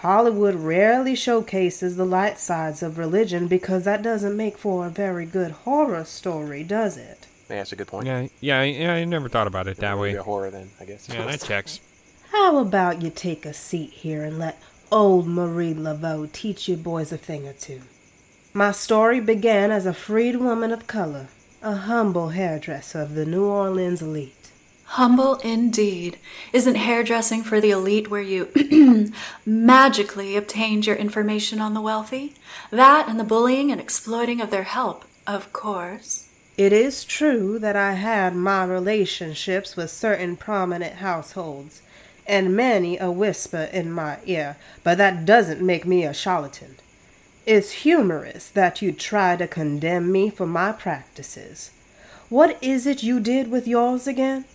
Hollywood 0.08 0.56
rarely 0.56 1.16
showcases 1.16 1.98
the 1.98 2.06
light 2.06 2.40
sides 2.40 2.82
of 2.82 2.98
religion 2.98 3.50
because 3.50 3.84
that 3.84 4.02
doesn't 4.02 4.38
make 4.38 4.58
for 4.58 4.86
a 4.86 4.90
very 4.90 5.26
good 5.26 5.52
horror 5.52 6.06
story, 6.06 6.64
does 6.64 6.96
it? 6.96 7.28
Yeah, 7.50 7.58
that's 7.58 7.74
a 7.74 7.76
good 7.76 7.88
point. 7.88 8.08
Yeah, 8.08 8.28
yeah, 8.40 8.64
yeah 8.64 8.94
I 8.94 9.04
never 9.04 9.28
thought 9.28 9.48
about 9.48 9.68
it 9.68 9.76
that 9.76 9.96
Maybe 9.98 10.02
way. 10.02 10.16
a 10.16 10.24
horror 10.24 10.50
then, 10.50 10.70
I 10.80 10.86
guess. 10.86 11.10
Yeah, 11.10 11.26
that 11.26 11.42
checks. 11.42 11.82
How 12.32 12.58
about 12.60 13.02
you 13.02 13.10
take 13.10 13.46
a 13.46 13.54
seat 13.54 13.90
here 13.90 14.24
and 14.24 14.40
let 14.40 14.64
old 14.94 15.28
Marie 15.28 15.74
Laveau 15.74 16.32
teach 16.32 16.70
you 16.70 16.78
boys 16.78 17.12
a 17.12 17.18
thing 17.18 17.46
or 17.46 17.52
two? 17.52 17.82
My 18.54 18.72
story 18.72 19.20
began 19.20 19.72
as 19.72 19.86
a 19.86 19.94
freed 19.94 20.38
woman 20.38 20.72
of 20.72 20.88
color, 20.88 21.28
a 21.62 21.76
humble 21.76 22.30
hairdresser 22.30 23.02
of 23.02 23.14
the 23.14 23.26
New 23.26 23.44
Orleans 23.44 24.02
elite. 24.02 24.52
Humble 24.92 25.36
indeed. 25.40 26.18
Isn't 26.54 26.76
hairdressing 26.76 27.44
for 27.44 27.60
the 27.60 27.72
elite 27.72 28.10
where 28.10 28.22
you 28.22 29.12
magically 29.46 30.38
obtained 30.38 30.88
your 30.88 30.96
information 30.96 31.60
on 31.60 31.74
the 31.74 31.82
wealthy? 31.82 32.36
That 32.72 33.10
and 33.10 33.20
the 33.20 33.26
bullying 33.26 33.70
and 33.70 33.82
exploiting 33.82 34.40
of 34.40 34.50
their 34.50 34.64
help, 34.64 35.04
of 35.28 35.52
course. 35.52 36.30
It 36.58 36.72
is 36.72 37.04
true 37.04 37.60
that 37.60 37.76
I 37.76 37.94
had 37.94 38.34
my 38.34 38.64
relationships 38.64 39.76
with 39.76 39.92
certain 39.92 40.38
prominent 40.38 40.96
households, 40.96 41.82
and 42.26 42.56
many 42.56 42.98
a 42.98 43.12
whisper 43.12 43.70
in 43.74 43.92
my 43.92 44.20
ear, 44.26 44.56
but 44.84 44.98
that 44.98 45.26
doesn't 45.26 45.62
make 45.62 45.86
me 45.86 46.06
a 46.06 46.14
charlatan. 46.14 46.78
It's 47.46 47.84
humorous 47.84 48.50
that 48.50 48.82
you 48.82 48.94
try 48.94 49.36
to 49.36 49.48
condemn 49.48 50.12
me 50.12 50.30
for 50.30 50.48
my 50.48 50.72
practices. 50.72 51.72
What 52.30 52.58
is 52.62 52.88
it 52.88 53.04
you 53.04 53.20
did 53.20 53.52
with 53.52 53.68
yours 53.68 54.08
again? 54.08 54.46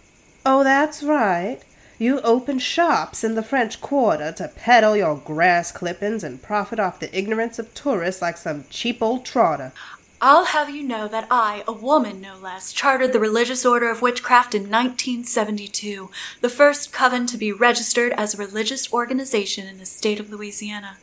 Oh, 0.45 0.65
that's 0.65 1.03
right. 1.03 1.61
You 1.99 2.21
opened 2.23 2.63
shops 2.63 3.23
in 3.23 3.37
the 3.37 3.45
French 3.45 3.81
Quarter 3.81 4.33
to 4.33 4.49
peddle 4.49 4.97
your 4.97 5.17
grass 5.17 5.71
clippings 5.71 6.25
and 6.25 6.43
profit 6.43 6.81
off 6.81 6.99
the 6.99 7.17
ignorance 7.17 7.61
of 7.61 7.73
tourists 7.75 8.21
like 8.21 8.37
some 8.37 8.65
cheap 8.69 9.01
old 9.01 9.25
trotter. 9.25 9.73
I'll 10.21 10.47
have 10.47 10.71
you 10.71 10.83
know 10.83 11.07
that 11.09 11.29
I, 11.31 11.63
a 11.67 11.73
woman 11.73 12.21
no 12.21 12.37
less, 12.37 12.73
chartered 12.73 13.13
the 13.13 13.21
Religious 13.21 13.65
Order 13.65 13.91
of 13.91 14.03
Witchcraft 14.03 14.55
in 14.55 14.63
1972, 14.63 16.11
the 16.41 16.49
first 16.49 16.93
coven 16.93 17.27
to 17.27 17.37
be 17.37 17.53
registered 17.53 18.13
as 18.13 18.35
a 18.35 18.39
religious 18.39 18.93
organization 18.93 19.67
in 19.67 19.79
the 19.79 19.87
state 19.87 20.19
of 20.19 20.31
Louisiana. 20.31 20.97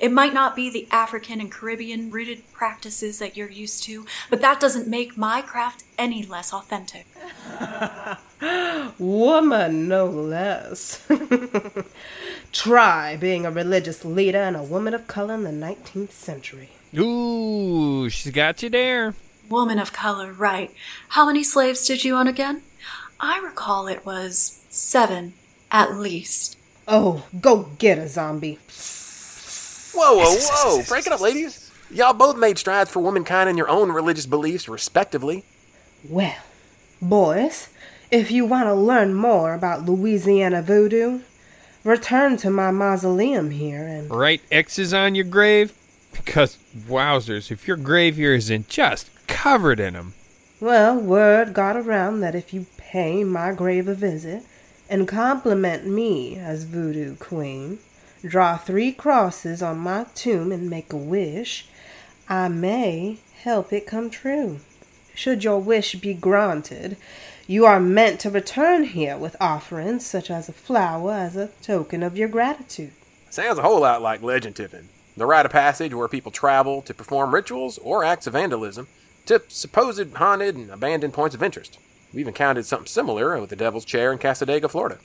It 0.00 0.12
might 0.12 0.34
not 0.34 0.54
be 0.54 0.70
the 0.70 0.86
African 0.90 1.40
and 1.40 1.50
Caribbean 1.50 2.10
rooted 2.10 2.50
practices 2.52 3.18
that 3.18 3.36
you're 3.36 3.50
used 3.50 3.82
to, 3.84 4.06
but 4.28 4.40
that 4.40 4.60
doesn't 4.60 4.86
make 4.86 5.16
my 5.16 5.42
craft 5.42 5.84
any 5.98 6.24
less 6.24 6.52
authentic. 6.52 7.06
Woman, 8.98 9.88
no 9.88 10.06
less. 10.06 11.06
Try 12.52 13.16
being 13.16 13.46
a 13.46 13.50
religious 13.50 14.04
leader 14.04 14.38
and 14.38 14.56
a 14.56 14.62
woman 14.62 14.94
of 14.94 15.06
color 15.06 15.34
in 15.34 15.44
the 15.44 15.50
19th 15.50 16.10
century. 16.10 16.70
Ooh, 16.96 18.08
she's 18.08 18.32
got 18.32 18.62
you 18.62 18.70
there. 18.70 19.14
Woman 19.48 19.78
of 19.78 19.92
color, 19.92 20.32
right. 20.32 20.72
How 21.10 21.26
many 21.26 21.42
slaves 21.42 21.86
did 21.86 22.04
you 22.04 22.16
own 22.16 22.26
again? 22.26 22.62
I 23.18 23.38
recall 23.38 23.86
it 23.86 24.06
was 24.06 24.62
seven, 24.70 25.34
at 25.70 25.94
least. 25.96 26.56
Oh, 26.88 27.24
go 27.40 27.68
get 27.78 27.98
a 27.98 28.08
zombie. 28.08 28.58
Whoa, 29.94 30.16
whoa, 30.16 30.36
whoa! 30.38 30.82
Break 30.88 31.06
it 31.06 31.12
up, 31.12 31.20
ladies. 31.20 31.70
Y'all 31.90 32.12
both 32.12 32.36
made 32.36 32.58
strides 32.58 32.90
for 32.90 33.00
womankind 33.00 33.48
in 33.50 33.56
your 33.56 33.68
own 33.68 33.90
religious 33.90 34.26
beliefs, 34.26 34.68
respectively. 34.68 35.44
Well, 36.08 36.36
boys, 37.02 37.68
if 38.10 38.30
you 38.30 38.44
want 38.44 38.66
to 38.66 38.74
learn 38.74 39.14
more 39.14 39.54
about 39.54 39.84
Louisiana 39.84 40.62
voodoo, 40.62 41.20
return 41.82 42.36
to 42.38 42.50
my 42.50 42.70
mausoleum 42.70 43.50
here 43.50 43.86
and. 43.86 44.10
Write 44.10 44.42
X's 44.52 44.94
on 44.94 45.14
your 45.14 45.24
grave? 45.24 45.72
Because, 46.12 46.58
wowzers, 46.76 47.50
if 47.50 47.66
your 47.66 47.76
grave 47.76 48.16
here 48.16 48.34
isn't 48.34 48.68
just 48.68 49.10
covered 49.26 49.80
in 49.80 49.88
in 49.88 49.96
'em. 49.96 50.14
Well, 50.60 50.96
word 50.96 51.54
got 51.54 51.76
around 51.76 52.20
that 52.20 52.34
if 52.34 52.52
you 52.52 52.66
pay 52.76 53.24
my 53.24 53.52
grave 53.52 53.88
a 53.88 53.94
visit 53.94 54.42
and 54.88 55.08
compliment 55.08 55.86
me 55.86 56.36
as 56.36 56.64
voodoo 56.64 57.16
queen, 57.16 57.78
draw 58.22 58.56
three 58.56 58.92
crosses 58.92 59.62
on 59.62 59.78
my 59.78 60.06
tomb 60.14 60.52
and 60.52 60.68
make 60.68 60.92
a 60.92 60.96
wish, 60.96 61.66
I 62.28 62.48
may 62.48 63.18
help 63.42 63.72
it 63.72 63.86
come 63.86 64.10
true. 64.10 64.60
Should 65.14 65.44
your 65.44 65.58
wish 65.58 65.96
be 65.96 66.14
granted, 66.14 66.96
you 67.46 67.66
are 67.66 67.80
meant 67.80 68.20
to 68.20 68.30
return 68.30 68.84
here 68.84 69.16
with 69.16 69.36
offerings 69.40 70.06
such 70.06 70.30
as 70.30 70.48
a 70.48 70.52
flower 70.52 71.12
as 71.12 71.36
a 71.36 71.48
token 71.62 72.02
of 72.02 72.16
your 72.16 72.28
gratitude. 72.28 72.92
Sounds 73.28 73.58
a 73.58 73.62
whole 73.62 73.80
lot 73.80 74.02
like 74.02 74.22
legend 74.22 74.56
tipping. 74.56 74.88
The 75.16 75.26
rite 75.26 75.46
of 75.46 75.52
passage 75.52 75.92
where 75.92 76.08
people 76.08 76.32
travel 76.32 76.80
to 76.82 76.94
perform 76.94 77.34
rituals 77.34 77.78
or 77.78 78.04
acts 78.04 78.26
of 78.26 78.34
vandalism 78.34 78.86
to 79.26 79.42
supposed 79.48 80.14
haunted 80.14 80.56
and 80.56 80.70
abandoned 80.70 81.12
points 81.12 81.34
of 81.34 81.42
interest. 81.42 81.78
We 82.12 82.20
even 82.20 82.30
encountered 82.30 82.66
something 82.66 82.86
similar 82.86 83.38
with 83.40 83.50
the 83.50 83.56
Devil's 83.56 83.84
Chair 83.84 84.12
in 84.12 84.18
Cassadaga, 84.18 84.70
Florida. 84.70 84.98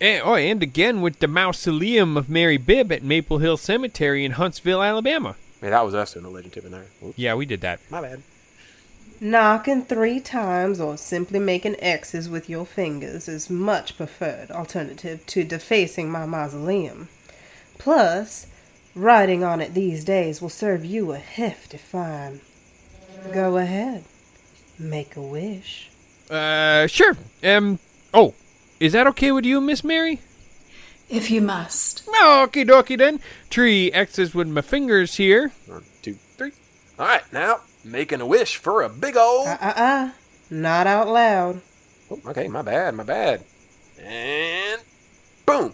And, 0.00 0.22
oh, 0.24 0.34
and 0.34 0.62
again 0.62 1.00
with 1.00 1.20
the 1.20 1.28
mausoleum 1.28 2.16
of 2.16 2.28
Mary 2.28 2.56
Bibb 2.58 2.92
at 2.92 3.02
Maple 3.02 3.38
Hill 3.38 3.56
Cemetery 3.56 4.24
in 4.24 4.32
Huntsville, 4.32 4.82
Alabama. 4.82 5.36
Yeah, 5.62 5.70
that 5.70 5.84
was 5.84 5.94
us 5.94 6.12
doing 6.12 6.24
the 6.24 6.30
legend 6.30 6.52
tip 6.52 6.64
in 6.66 6.72
there. 6.72 6.86
Oops, 7.04 7.18
Yeah, 7.18 7.34
we 7.34 7.46
did 7.46 7.62
that. 7.62 7.80
my 7.90 8.02
bad. 8.02 8.22
Knocking 9.18 9.82
three 9.86 10.20
times 10.20 10.78
or 10.78 10.98
simply 10.98 11.38
making 11.38 11.76
X's 11.78 12.28
with 12.28 12.50
your 12.50 12.66
fingers 12.66 13.28
is 13.28 13.48
much 13.48 13.96
preferred 13.96 14.50
alternative 14.50 15.24
to 15.26 15.42
defacing 15.42 16.10
my 16.10 16.26
mausoleum. 16.26 17.08
Plus, 17.78 18.46
writing 18.94 19.42
on 19.42 19.62
it 19.62 19.72
these 19.72 20.04
days 20.04 20.42
will 20.42 20.50
serve 20.50 20.84
you 20.84 21.12
a 21.12 21.18
hefty 21.18 21.78
fine. 21.78 22.42
Go 23.32 23.56
ahead. 23.56 24.04
Make 24.78 25.16
a 25.16 25.22
wish. 25.22 25.88
Uh, 26.28 26.86
sure. 26.86 27.16
Um, 27.42 27.78
oh, 28.12 28.34
is 28.80 28.92
that 28.92 29.06
okay 29.08 29.32
with 29.32 29.44
you, 29.44 29.60
Miss 29.60 29.82
Mary? 29.84 30.20
If 31.08 31.30
you 31.30 31.40
must. 31.40 32.06
Okie 32.06 32.66
dokie 32.66 32.98
then. 32.98 33.20
Three 33.50 33.92
X's 33.92 34.34
with 34.34 34.48
my 34.48 34.60
fingers 34.60 35.16
here. 35.16 35.52
One, 35.66 35.84
two, 36.02 36.14
three. 36.36 36.52
All 36.98 37.06
right, 37.06 37.22
now 37.32 37.60
making 37.84 38.20
a 38.20 38.26
wish 38.26 38.56
for 38.56 38.82
a 38.82 38.88
big 38.88 39.16
old. 39.16 39.46
Uh 39.46 39.58
uh 39.60 39.72
uh. 39.76 40.10
Not 40.50 40.86
out 40.86 41.08
loud. 41.08 41.60
Oh, 42.10 42.20
okay, 42.26 42.48
my 42.48 42.62
bad, 42.62 42.94
my 42.94 43.02
bad. 43.04 43.44
And 44.00 44.80
boom. 45.44 45.72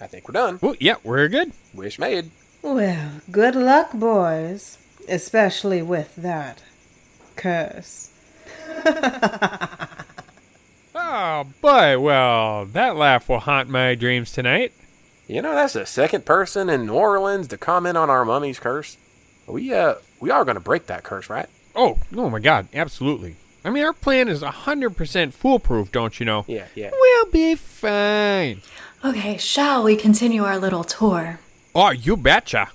I 0.00 0.06
think 0.06 0.28
we're 0.28 0.32
done. 0.32 0.58
Oh, 0.62 0.74
yeah, 0.80 0.96
we're 1.04 1.28
good. 1.28 1.52
Wish 1.74 1.98
made. 1.98 2.30
Well, 2.60 3.20
good 3.30 3.54
luck, 3.54 3.92
boys. 3.92 4.78
Especially 5.08 5.82
with 5.82 6.14
that 6.16 6.62
curse. 7.36 8.10
Oh, 11.14 11.44
boy, 11.60 12.00
well, 12.00 12.64
that 12.64 12.96
laugh 12.96 13.28
will 13.28 13.40
haunt 13.40 13.68
my 13.68 13.94
dreams 13.94 14.32
tonight. 14.32 14.72
You 15.28 15.42
know, 15.42 15.54
that's 15.54 15.74
the 15.74 15.84
second 15.84 16.24
person 16.24 16.70
in 16.70 16.86
New 16.86 16.94
Orleans 16.94 17.48
to 17.48 17.58
comment 17.58 17.98
on 17.98 18.08
our 18.08 18.24
mummy's 18.24 18.58
curse. 18.58 18.96
We 19.46 19.74
uh, 19.74 19.96
we 20.20 20.30
are 20.30 20.46
gonna 20.46 20.58
break 20.58 20.86
that 20.86 21.02
curse, 21.02 21.28
right? 21.28 21.50
Oh, 21.76 21.98
oh 22.16 22.30
my 22.30 22.38
god, 22.38 22.68
absolutely. 22.72 23.36
I 23.62 23.68
mean, 23.68 23.84
our 23.84 23.92
plan 23.92 24.28
is 24.28 24.40
100% 24.40 25.34
foolproof, 25.34 25.92
don't 25.92 26.18
you 26.18 26.24
know? 26.24 26.46
Yeah, 26.48 26.68
yeah. 26.74 26.90
We'll 26.90 27.26
be 27.26 27.56
fine. 27.56 28.62
Okay, 29.04 29.36
shall 29.36 29.82
we 29.82 29.96
continue 29.96 30.44
our 30.44 30.58
little 30.58 30.82
tour? 30.82 31.40
Oh, 31.74 31.90
you 31.90 32.16
betcha. 32.16 32.68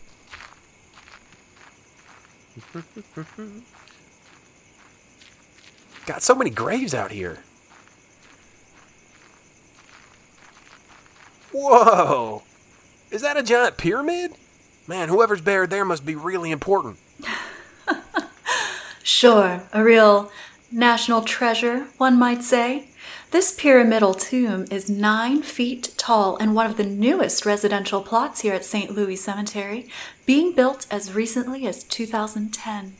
Got 6.06 6.22
so 6.22 6.36
many 6.36 6.52
graves 6.52 6.94
out 6.94 7.10
here. 7.12 7.40
Whoa! 11.60 12.44
Is 13.12 13.22
that 13.22 13.38
a 13.38 13.44
giant 13.44 13.78
pyramid? 13.78 14.34
Man, 14.88 15.10
whoever's 15.10 15.42
buried 15.42 15.70
there 15.70 15.86
must 15.86 16.06
be 16.06 16.16
really 16.16 16.52
important. 16.52 16.98
Sure, 19.08 19.64
a 19.72 19.84
real 19.84 20.30
national 20.70 21.22
treasure, 21.22 21.88
one 21.98 22.20
might 22.20 22.44
say. 22.44 22.90
This 23.32 23.54
pyramidal 23.54 24.14
tomb 24.14 24.66
is 24.70 24.90
nine 24.90 25.44
feet 25.44 25.94
tall 25.98 26.36
and 26.42 26.54
one 26.54 26.66
of 26.66 26.76
the 26.76 26.84
newest 26.84 27.46
residential 27.46 28.02
plots 28.02 28.42
here 28.42 28.54
at 28.54 28.66
St. 28.66 28.92
Louis 28.92 29.16
Cemetery, 29.16 29.90
being 30.26 30.54
built 30.54 30.86
as 30.92 31.14
recently 31.14 31.66
as 31.66 31.86
2010. 31.86 32.96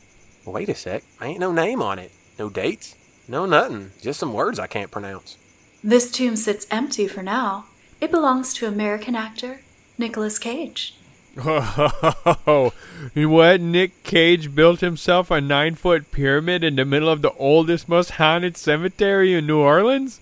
Wait 0.46 0.70
a 0.70 0.74
sec. 0.74 1.04
I 1.20 1.26
ain't 1.26 1.40
no 1.40 1.52
name 1.52 1.82
on 1.82 1.98
it. 1.98 2.10
No 2.38 2.48
dates. 2.48 2.96
No 3.28 3.44
nothing. 3.44 3.92
Just 4.00 4.18
some 4.18 4.32
words 4.32 4.58
I 4.58 4.66
can't 4.66 4.90
pronounce. 4.90 5.36
This 5.84 6.10
tomb 6.10 6.36
sits 6.36 6.66
empty 6.70 7.06
for 7.06 7.22
now. 7.22 7.66
It 8.00 8.10
belongs 8.10 8.52
to 8.54 8.66
American 8.66 9.14
actor 9.14 9.60
Nicolas 9.96 10.38
Cage. 10.38 10.94
Oh, 11.40 12.72
what? 13.14 13.60
Nick 13.60 14.02
Cage 14.02 14.54
built 14.54 14.80
himself 14.80 15.30
a 15.30 15.40
nine 15.40 15.76
foot 15.76 16.10
pyramid 16.10 16.64
in 16.64 16.74
the 16.76 16.84
middle 16.84 17.08
of 17.08 17.22
the 17.22 17.32
oldest, 17.34 17.88
most 17.88 18.12
haunted 18.12 18.56
cemetery 18.56 19.34
in 19.34 19.46
New 19.46 19.58
Orleans? 19.58 20.20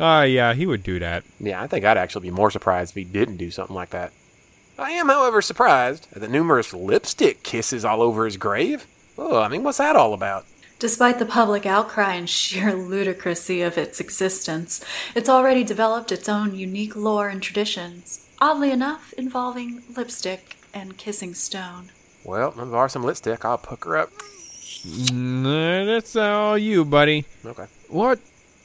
Ah, 0.00 0.22
yeah, 0.22 0.54
he 0.54 0.66
would 0.66 0.82
do 0.82 0.98
that. 0.98 1.22
Yeah, 1.38 1.62
I 1.62 1.66
think 1.66 1.84
I'd 1.84 1.98
actually 1.98 2.22
be 2.22 2.34
more 2.34 2.50
surprised 2.50 2.92
if 2.92 2.96
he 2.96 3.04
didn't 3.04 3.36
do 3.36 3.50
something 3.50 3.76
like 3.76 3.90
that. 3.90 4.12
I 4.78 4.92
am, 4.92 5.08
however, 5.08 5.42
surprised 5.42 6.08
at 6.12 6.20
the 6.22 6.28
numerous 6.28 6.72
lipstick 6.72 7.42
kisses 7.42 7.84
all 7.84 8.00
over 8.02 8.24
his 8.24 8.36
grave. 8.38 8.86
Oh, 9.18 9.38
I 9.38 9.48
mean, 9.48 9.62
what's 9.62 9.78
that 9.78 9.96
all 9.96 10.14
about? 10.14 10.46
Despite 10.80 11.18
the 11.18 11.26
public 11.26 11.66
outcry 11.66 12.14
and 12.14 12.28
sheer 12.28 12.72
ludicrousy 12.72 13.60
of 13.64 13.76
its 13.76 14.00
existence, 14.00 14.82
it's 15.14 15.28
already 15.28 15.62
developed 15.62 16.10
its 16.10 16.26
own 16.26 16.54
unique 16.54 16.96
lore 16.96 17.28
and 17.28 17.42
traditions, 17.42 18.26
oddly 18.40 18.70
enough, 18.70 19.12
involving 19.18 19.82
lipstick 19.94 20.56
and 20.72 20.96
kissing 20.96 21.34
stone. 21.34 21.90
Well, 22.24 22.54
if 22.56 22.70
there 22.70 22.88
some 22.88 23.04
lipstick, 23.04 23.44
I'll 23.44 23.58
hook 23.58 23.84
her 23.84 23.98
up. 23.98 24.10
Nah, 25.12 25.84
that's 25.84 26.16
all 26.16 26.56
you, 26.56 26.86
buddy. 26.86 27.26
Okay. 27.44 27.66
What? 27.88 28.18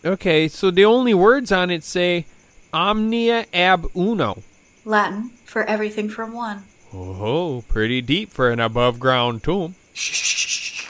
Okay, 0.06 0.48
so 0.48 0.72
the 0.72 0.86
only 0.86 1.14
words 1.14 1.52
on 1.52 1.70
it 1.70 1.84
say 1.84 2.26
Omnia 2.72 3.46
ab 3.52 3.88
uno. 3.94 4.42
Latin 4.86 5.32
for 5.44 5.64
everything 5.64 6.08
from 6.08 6.32
one. 6.32 6.64
Oh, 6.94 7.66
pretty 7.68 8.02
deep 8.02 8.32
for 8.32 8.52
an 8.52 8.62
above 8.62 9.02
ground 9.02 9.44
tomb. 9.44 9.76
Shh, 9.94 10.14
shh, 10.14 10.48
shh, 10.48 10.48
shh. 10.48 10.90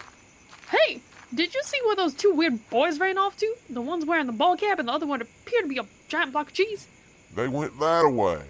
Hey, 0.70 1.02
did 1.36 1.54
you 1.54 1.62
see 1.64 1.78
where 1.86 1.96
those 1.96 2.14
two 2.14 2.34
weird 2.34 2.70
boys 2.70 3.00
ran 3.00 3.18
off 3.18 3.38
to? 3.38 3.56
The 3.70 3.82
one's 3.82 4.06
wearing 4.06 4.26
the 4.26 4.32
ball 4.32 4.56
cap 4.58 4.80
and 4.80 4.88
the 4.88 4.94
other 4.94 5.06
one 5.06 5.22
appeared 5.22 5.64
to 5.64 5.70
be 5.70 5.78
a 5.78 5.86
giant 6.08 6.32
block 6.32 6.48
of 6.48 6.54
cheese. 6.54 6.88
They 7.36 7.48
went 7.48 7.80
that 7.80 8.10
way. 8.10 8.42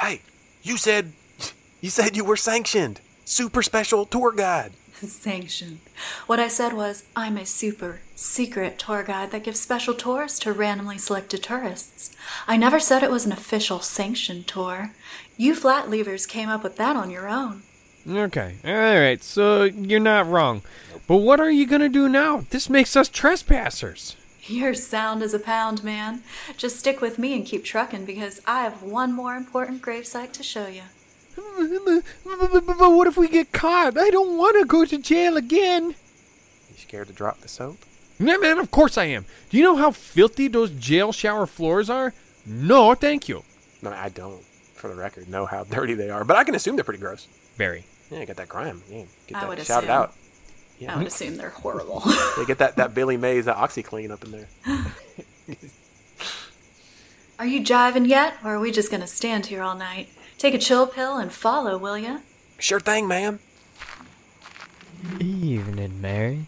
Hey, 0.00 0.22
you 0.62 0.76
said 0.76 1.12
you 1.80 1.90
said 1.90 2.16
you 2.16 2.24
were 2.24 2.36
sanctioned. 2.36 3.00
Super 3.24 3.62
special 3.62 4.06
tour 4.06 4.30
guide. 4.30 4.72
Sanctioned. 4.94 5.80
What 6.28 6.38
I 6.38 6.46
said 6.46 6.74
was, 6.74 7.04
I'm 7.16 7.36
a 7.36 7.44
super 7.44 8.02
secret 8.14 8.78
tour 8.78 9.02
guide 9.02 9.32
that 9.32 9.42
gives 9.42 9.58
special 9.58 9.94
tours 9.94 10.38
to 10.40 10.52
randomly 10.52 10.98
selected 10.98 11.42
tourists. 11.42 12.14
I 12.46 12.56
never 12.56 12.78
said 12.78 13.02
it 13.02 13.10
was 13.10 13.26
an 13.26 13.32
official 13.32 13.80
sanctioned 13.80 14.46
tour. 14.46 14.92
You 15.36 15.56
flat 15.56 15.86
leavers 15.86 16.28
came 16.28 16.48
up 16.48 16.62
with 16.62 16.76
that 16.76 16.94
on 16.94 17.10
your 17.10 17.28
own. 17.28 17.64
Okay, 18.08 18.56
alright, 18.64 19.22
so 19.22 19.64
you're 19.64 20.00
not 20.00 20.26
wrong. 20.28 20.62
But 21.06 21.18
what 21.18 21.40
are 21.40 21.50
you 21.50 21.66
gonna 21.66 21.88
do 21.88 22.08
now? 22.08 22.44
This 22.50 22.68
makes 22.68 22.96
us 22.96 23.08
trespassers. 23.08 24.16
You're 24.44 24.74
sound 24.74 25.22
as 25.22 25.34
a 25.34 25.38
pound, 25.38 25.84
man. 25.84 26.24
Just 26.56 26.80
stick 26.80 27.00
with 27.00 27.16
me 27.18 27.32
and 27.34 27.46
keep 27.46 27.64
trucking 27.64 28.04
because 28.04 28.40
I 28.44 28.62
have 28.62 28.82
one 28.82 29.12
more 29.12 29.36
important 29.36 29.82
gravesite 29.82 30.32
to 30.32 30.42
show 30.42 30.66
you. 30.66 30.82
But 31.36 32.90
what 32.90 33.06
if 33.06 33.16
we 33.16 33.28
get 33.28 33.52
caught? 33.52 33.96
I 33.96 34.10
don't 34.10 34.36
want 34.36 34.58
to 34.58 34.64
go 34.64 34.84
to 34.84 34.98
jail 34.98 35.36
again. 35.36 35.90
You 36.70 36.76
scared 36.76 37.06
to 37.06 37.12
drop 37.12 37.40
the 37.40 37.48
soap? 37.48 37.78
Yeah, 38.18 38.36
man, 38.36 38.58
of 38.58 38.72
course 38.72 38.98
I 38.98 39.04
am. 39.04 39.26
Do 39.50 39.56
you 39.56 39.62
know 39.62 39.76
how 39.76 39.92
filthy 39.92 40.48
those 40.48 40.70
jail 40.70 41.12
shower 41.12 41.46
floors 41.46 41.88
are? 41.88 42.12
No, 42.44 42.94
thank 42.94 43.28
you. 43.28 43.44
No, 43.80 43.90
I 43.90 44.08
don't, 44.08 44.42
for 44.74 44.88
the 44.88 44.96
record, 44.96 45.28
know 45.28 45.46
how 45.46 45.64
dirty 45.64 45.94
they 45.94 46.10
are, 46.10 46.24
but 46.24 46.36
I 46.36 46.42
can 46.44 46.54
assume 46.56 46.76
they're 46.76 46.84
pretty 46.84 47.00
gross. 47.00 47.28
Very. 47.56 47.84
Yeah, 48.12 48.24
get 48.26 48.36
that 48.36 48.48
grime. 48.48 48.82
Yeah, 48.90 49.04
get 49.26 49.38
I 49.38 49.40
that 49.40 49.48
would 49.48 49.58
shout 49.66 49.84
it 49.84 49.86
assume. 49.86 50.02
out. 50.02 50.14
I 50.88 50.96
would 50.98 51.06
assume 51.06 51.36
they're 51.36 51.50
horrible. 51.50 52.02
yeah, 52.06 52.44
get 52.46 52.58
that, 52.58 52.76
that 52.76 52.92
Billy 52.92 53.16
Mays, 53.16 53.44
that 53.44 53.56
OxiClean 53.56 54.10
up 54.10 54.24
in 54.24 54.32
there. 54.32 54.48
are 57.38 57.46
you 57.46 57.60
jiving 57.60 58.06
yet, 58.08 58.34
or 58.44 58.56
are 58.56 58.60
we 58.60 58.70
just 58.72 58.90
gonna 58.90 59.06
stand 59.06 59.46
here 59.46 59.62
all 59.62 59.76
night? 59.76 60.08
Take 60.38 60.54
a 60.54 60.58
chill 60.58 60.86
pill 60.86 61.16
and 61.16 61.32
follow, 61.32 61.78
will 61.78 61.96
ya? 61.96 62.18
Sure 62.58 62.80
thing, 62.80 63.06
ma'am. 63.06 63.38
Evening, 65.20 66.00
Mary. 66.00 66.46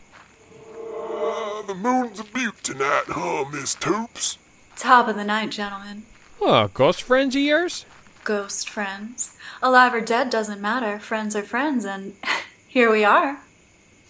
Uh, 0.68 1.62
the 1.62 1.74
moon's 1.74 2.20
a 2.20 2.24
beaut 2.24 2.62
tonight, 2.62 3.04
huh, 3.08 3.44
Miss 3.52 3.74
Toups? 3.74 4.38
Top 4.76 5.08
of 5.08 5.16
the 5.16 5.24
night, 5.24 5.50
gentlemen. 5.50 6.02
Oh, 6.40 6.68
ghost 6.74 7.02
friends 7.02 7.34
of 7.36 7.42
yours? 7.42 7.86
Ghost 8.24 8.68
friends. 8.70 9.36
Alive 9.62 9.94
or 9.94 10.00
dead 10.00 10.30
doesn't 10.30 10.60
matter. 10.60 10.98
Friends 10.98 11.36
are 11.36 11.42
friends, 11.42 11.84
and 11.84 12.14
here 12.66 12.90
we 12.90 13.04
are. 13.04 13.40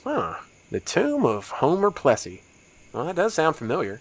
Huh. 0.05 0.37
The 0.71 0.81
tomb 0.81 1.27
of 1.27 1.51
Homer 1.51 1.91
Plessy. 1.91 2.43
Well, 2.93 3.07
that 3.07 3.17
does 3.17 3.35
sound 3.35 3.57
familiar. 3.57 4.01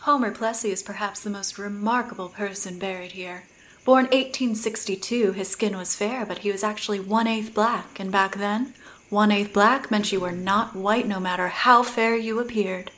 Homer 0.00 0.32
Plessy 0.32 0.70
is 0.70 0.82
perhaps 0.82 1.20
the 1.20 1.30
most 1.30 1.58
remarkable 1.58 2.28
person 2.28 2.78
buried 2.78 3.12
here. 3.12 3.44
Born 3.84 4.04
1862, 4.06 5.32
his 5.32 5.48
skin 5.48 5.76
was 5.76 5.94
fair, 5.94 6.26
but 6.26 6.38
he 6.38 6.50
was 6.50 6.64
actually 6.64 7.00
one 7.00 7.26
eighth 7.26 7.54
black, 7.54 8.00
and 8.00 8.10
back 8.10 8.36
then, 8.36 8.74
one 9.08 9.30
eighth 9.30 9.52
black 9.52 9.90
meant 9.90 10.10
you 10.10 10.20
were 10.20 10.32
not 10.32 10.74
white 10.74 11.06
no 11.06 11.20
matter 11.20 11.48
how 11.48 11.82
fair 11.82 12.16
you 12.16 12.40
appeared. 12.40 12.90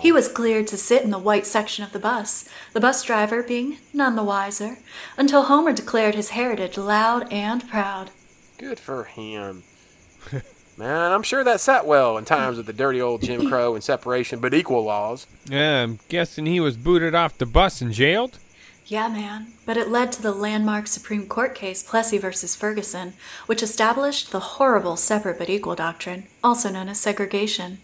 He 0.00 0.12
was 0.12 0.28
cleared 0.28 0.66
to 0.68 0.76
sit 0.76 1.02
in 1.02 1.10
the 1.10 1.18
white 1.18 1.46
section 1.46 1.84
of 1.84 1.92
the 1.92 1.98
bus, 1.98 2.48
the 2.72 2.80
bus 2.80 3.02
driver 3.02 3.42
being 3.42 3.78
none 3.92 4.16
the 4.16 4.24
wiser, 4.24 4.78
until 5.16 5.44
Homer 5.44 5.72
declared 5.72 6.14
his 6.14 6.30
heritage 6.30 6.76
loud 6.76 7.32
and 7.32 7.68
proud. 7.68 8.10
Good 8.58 8.78
for 8.78 9.04
him. 9.04 9.62
Man, 10.76 11.12
I'm 11.12 11.22
sure 11.22 11.44
that 11.44 11.60
sat 11.60 11.86
well 11.86 12.16
in 12.16 12.24
times 12.24 12.58
of 12.58 12.66
the 12.66 12.72
dirty 12.72 13.00
old 13.00 13.22
Jim 13.22 13.48
Crow 13.48 13.74
and 13.74 13.84
separation 13.84 14.40
but 14.40 14.54
equal 14.54 14.84
laws. 14.84 15.26
Yeah, 15.44 15.82
I'm 15.82 15.98
guessing 16.08 16.46
he 16.46 16.58
was 16.58 16.76
booted 16.76 17.14
off 17.14 17.36
the 17.36 17.46
bus 17.46 17.82
and 17.82 17.92
jailed? 17.92 18.38
Yeah, 18.86 19.08
man. 19.08 19.52
But 19.66 19.76
it 19.76 19.90
led 19.90 20.10
to 20.12 20.22
the 20.22 20.32
landmark 20.32 20.86
Supreme 20.86 21.26
Court 21.26 21.54
case 21.54 21.82
Plessy 21.82 22.18
versus 22.18 22.56
Ferguson, 22.56 23.12
which 23.46 23.62
established 23.62 24.32
the 24.32 24.40
horrible 24.40 24.96
separate 24.96 25.38
but 25.38 25.50
equal 25.50 25.74
doctrine, 25.74 26.26
also 26.42 26.70
known 26.70 26.88
as 26.88 26.98
segregation. 26.98 27.78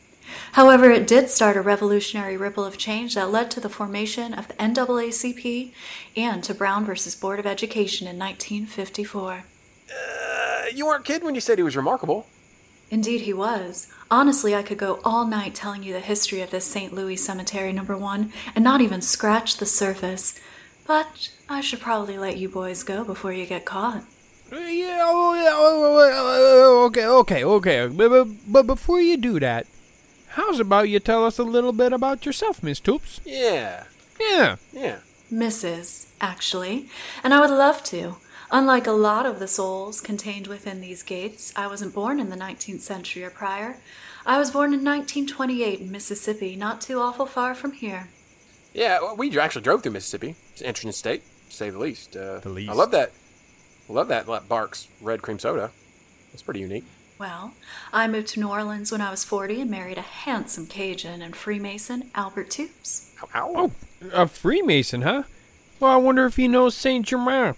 However, 0.53 0.91
it 0.91 1.07
did 1.07 1.29
start 1.31 1.57
a 1.57 1.62
revolutionary 1.62 2.37
ripple 2.37 2.65
of 2.65 2.79
change 2.79 3.15
that 3.15 3.31
led 3.31 3.51
to 3.53 3.61
the 3.61 3.69
formation 3.69 4.33
of 4.35 4.49
the 4.49 4.55
NAACP 4.55 5.73
and 6.17 6.43
to 6.45 6.55
Brown 6.55 6.85
versus 6.85 7.15
Board 7.15 7.39
of 7.39 7.47
Education 7.47 8.07
in 8.07 8.19
1954. 8.19 9.45
Uh, 9.89 10.65
you 10.75 10.87
weren't 10.87 11.05
kidding 11.05 11.25
when 11.25 11.35
you 11.35 11.41
said 11.41 11.59
he 11.59 11.65
was 11.65 11.77
remarkable. 11.77 12.27
Indeed, 12.91 13.23
he 13.23 13.33
was. 13.33 13.89
Honestly, 14.11 14.55
I 14.55 14.62
could 14.62 14.79
go 14.79 15.01
all 15.05 15.27
night 15.27 15.55
telling 15.55 15.83
you 15.83 15.93
the 15.93 16.01
history 16.01 16.41
of 16.41 16.51
this 16.51 16.65
St. 16.65 16.93
Louis 16.93 17.17
Cemetery 17.17 17.73
number 17.73 17.97
one 17.97 18.33
and 18.55 18.62
not 18.62 18.81
even 18.81 19.03
scratch 19.03 19.57
the 19.57 19.67
surface. 19.67 20.39
But 20.87 21.31
I 21.49 21.61
should 21.61 21.81
probably 21.81 22.17
let 22.17 22.37
you 22.37 22.49
boys 22.49 22.85
go 22.85 23.03
before 23.03 23.33
you 23.33 23.45
get 23.45 23.65
caught. 23.65 24.05
Yeah, 24.53 25.03
oh, 25.03 25.35
yeah, 25.35 25.51
oh, 25.53 26.12
oh, 26.15 26.85
okay, 26.87 27.05
okay, 27.07 27.45
okay. 27.45 27.89
But 28.47 28.67
before 28.69 29.01
you 29.01 29.17
do 29.17 29.41
that, 29.41 29.67
how's 30.37 30.61
about 30.61 30.88
you 30.88 31.01
tell 31.01 31.25
us 31.25 31.38
a 31.38 31.42
little 31.42 31.72
bit 31.72 31.92
about 31.92 32.25
yourself, 32.27 32.62
Miss 32.62 32.81
Toups? 32.81 33.20
Yeah, 33.25 33.85
Yeah. 34.20 34.57
yeah. 34.72 34.99
Mrs., 35.33 36.07
actually, 36.20 36.88
and 37.25 37.35
I 37.35 37.40
would 37.40 37.51
love 37.51 37.83
to. 37.85 38.16
Unlike 38.53 38.87
a 38.87 38.92
lot 38.92 39.27
of 39.27 39.40
the 39.40 39.49
souls 39.49 40.01
contained 40.01 40.46
within 40.46 40.81
these 40.81 41.03
gates, 41.03 41.53
I 41.57 41.66
wasn't 41.66 41.94
born 41.94 42.20
in 42.20 42.31
the 42.31 42.37
19th 42.37 42.81
century 42.81 43.25
or 43.25 43.31
prior. 43.31 43.79
I 44.25 44.38
was 44.38 44.53
born 44.53 44.72
in 44.72 44.85
1928 44.85 45.81
in 45.81 45.90
Mississippi, 45.90 46.55
not 46.55 46.81
too 46.81 47.01
awful 47.01 47.27
far 47.27 47.55
from 47.57 47.72
here. 47.72 48.09
Yeah, 48.72 49.01
well, 49.01 49.16
we 49.16 49.37
actually 49.38 49.62
drove 49.62 49.83
through 49.83 49.92
Mississippi. 49.92 50.37
It's 50.53 50.61
an 50.61 50.68
interesting 50.68 50.92
state, 50.92 51.22
to 51.51 51.57
say 51.57 51.70
the 51.70 51.79
least. 51.79 52.16
Uh, 52.16 52.38
The 52.38 52.51
least. 52.51 52.70
I 52.70 52.75
love 52.75 52.92
that. 52.92 53.11
I 53.88 53.92
love 53.92 54.09
that 54.09 54.29
like, 54.29 54.49
Barq's 54.49 54.88
red 55.01 55.22
cream 55.22 55.38
soda. 55.40 55.70
It's 56.33 56.42
pretty 56.42 56.61
unique. 56.61 56.85
Well, 57.18 57.55
I 57.92 58.09
moved 58.09 58.29
to 58.29 58.40
New 58.40 58.48
Orleans 58.50 58.92
when 58.92 59.00
I 59.00 59.11
was 59.11 59.24
40 59.24 59.62
and 59.62 59.70
married 59.70 59.96
a 59.96 60.02
handsome 60.02 60.66
Cajun 60.66 61.22
and 61.22 61.35
Freemason, 61.35 62.11
Albert 62.14 62.50
Toups. 62.50 63.11
Ow, 63.22 63.29
ow. 63.35 63.52
Oh, 63.57 63.72
a 64.12 64.29
Freemason, 64.29 65.02
huh? 65.02 65.22
Well, 65.81 65.92
I 65.92 65.96
wonder 65.96 66.26
if 66.26 66.37
he 66.37 66.46
knows 66.46 66.74
Saint 66.74 67.07
Germain. 67.07 67.55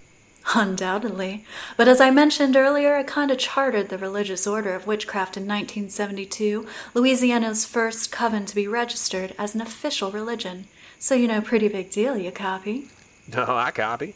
Undoubtedly. 0.55 1.45
But 1.77 1.89
as 1.89 2.01
I 2.01 2.11
mentioned 2.11 2.57
earlier, 2.57 2.95
I 2.95 3.03
kind 3.03 3.31
of 3.31 3.39
chartered 3.39 3.89
the 3.89 3.99
religious 3.99 4.47
order 4.47 4.75
of 4.75 4.87
witchcraft 4.87 5.37
in 5.37 5.43
1972, 5.43 6.67
Louisiana's 6.95 7.65
first 7.65 8.11
coven 8.13 8.47
to 8.47 8.55
be 8.55 8.67
registered 8.69 9.35
as 9.39 9.55
an 9.55 9.61
official 9.61 10.11
religion. 10.11 10.67
So, 10.99 11.15
you 11.15 11.29
know, 11.29 11.41
pretty 11.41 11.69
big 11.69 11.91
deal, 11.91 12.17
you 12.17 12.31
copy? 12.31 12.89
No, 13.31 13.45
I 13.45 13.73
copy. 13.73 14.15